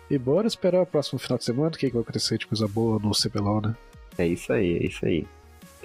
[0.10, 3.12] e bora esperar o próximo final de semana, que vai acontecer de coisa boa no
[3.12, 3.76] CBLOL, né?
[4.18, 5.28] É isso aí, é isso aí.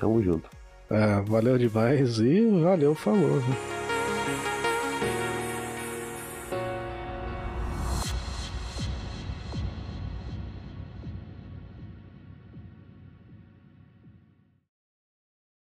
[0.00, 0.48] Tamo junto.
[0.90, 3.40] É, valeu demais e valeu, falou.